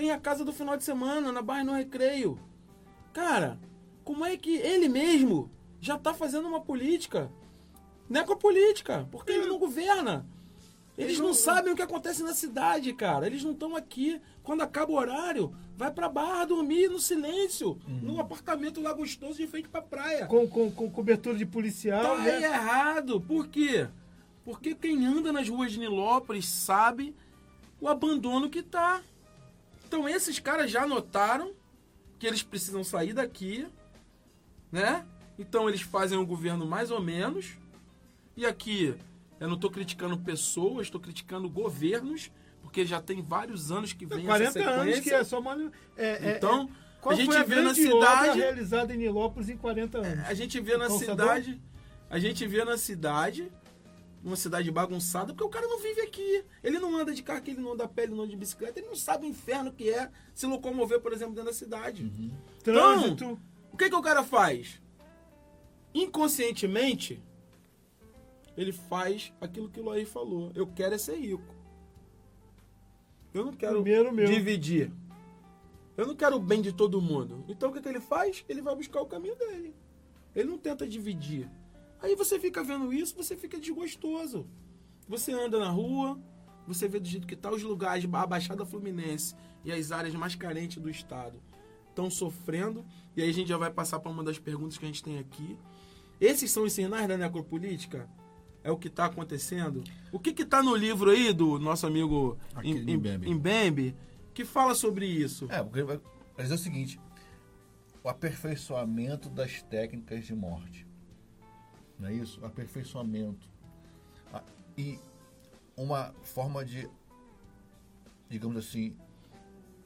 [0.00, 2.38] tem a casa do final de semana na Barra no Recreio.
[3.12, 3.58] Cara,
[4.02, 7.30] como é que ele mesmo já tá fazendo uma política
[8.08, 9.06] necropolítica?
[9.10, 10.26] Porque ele não governa.
[10.96, 13.26] Eles não sabem o que acontece na cidade, cara.
[13.26, 14.18] Eles não estão aqui.
[14.42, 19.46] Quando acaba o horário, vai pra barra dormir no silêncio, num apartamento lá gostoso de
[19.46, 20.24] frente pra praia.
[20.24, 22.16] Com, com, com cobertura de policial.
[22.16, 22.42] Tá né?
[22.42, 23.20] errado.
[23.20, 23.86] Por quê?
[24.46, 27.14] Porque quem anda nas ruas de Nilópolis sabe
[27.78, 29.02] o abandono que tá.
[29.90, 31.50] Então esses caras já notaram
[32.16, 33.66] que eles precisam sair daqui,
[34.70, 35.04] né?
[35.36, 37.58] Então eles fazem um governo mais ou menos.
[38.36, 38.94] E aqui
[39.40, 42.30] eu não estou criticando pessoas, estou criticando governos,
[42.62, 44.80] porque já tem vários anos que vem essa 40 sequência.
[44.80, 45.72] anos que é só uma.
[45.96, 48.38] É, é- Então, Qual a gente foi a vê na cidade.
[48.38, 50.24] realizada em Nilópolis em 40 anos?
[50.24, 51.60] A gente vê na cidade.
[52.08, 53.50] A gente vê na cidade.
[54.22, 56.44] Uma cidade bagunçada, porque o cara não vive aqui.
[56.62, 58.78] Ele não anda de carro, ele não anda a pé, ele não anda de bicicleta,
[58.78, 62.02] ele não sabe o inferno que é se locomover, por exemplo, dentro da cidade.
[62.02, 62.30] Uhum.
[62.60, 63.40] Então, Trânsito.
[63.72, 64.80] o que, que o cara faz?
[65.94, 67.22] Inconscientemente,
[68.56, 70.52] ele faz aquilo que o Laí falou.
[70.54, 71.54] Eu quero é ser rico.
[73.32, 74.26] Eu não quero Primeiro meu.
[74.26, 74.92] dividir.
[75.96, 77.44] Eu não quero o bem de todo mundo.
[77.48, 78.44] Então o que, que ele faz?
[78.48, 79.74] Ele vai buscar o caminho dele.
[80.34, 81.48] Ele não tenta dividir.
[82.02, 84.46] Aí você fica vendo isso, você fica desgostoso.
[85.08, 86.18] Você anda na rua,
[86.66, 90.34] você vê do jeito que tá os lugares, a Baixada Fluminense e as áreas mais
[90.34, 91.40] carentes do estado
[91.88, 92.84] estão sofrendo.
[93.16, 95.18] E aí a gente já vai passar para uma das perguntas que a gente tem
[95.18, 95.58] aqui.
[96.20, 98.08] Esses são os sinais da necropolítica?
[98.62, 99.82] É o que está acontecendo?
[100.12, 103.34] O que está no livro aí do nosso amigo Aquele Im- Im- Mbembe.
[103.34, 103.96] Mbembe
[104.34, 105.46] que fala sobre isso?
[105.50, 105.98] É, porque vai
[106.38, 107.00] dizer o seguinte:
[108.04, 110.86] o aperfeiçoamento das técnicas de morte.
[112.00, 112.44] Não é isso?
[112.44, 113.48] Aperfeiçoamento.
[114.76, 114.98] E
[115.76, 116.88] uma forma de,
[118.28, 118.96] digamos assim,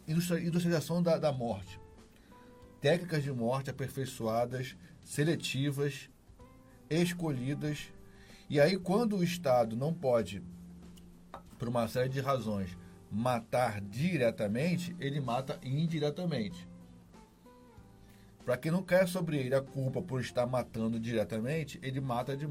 [0.06, 1.80] industria- industrialização da, da morte.
[2.80, 6.08] Técnicas de morte aperfeiçoadas, seletivas,
[6.88, 7.92] escolhidas.
[8.48, 10.42] E aí, quando o Estado não pode,
[11.58, 12.76] por uma série de razões,
[13.10, 16.68] matar diretamente, ele mata indiretamente.
[18.44, 22.46] Para quem não quer sobre ele a culpa por estar matando diretamente, ele mata de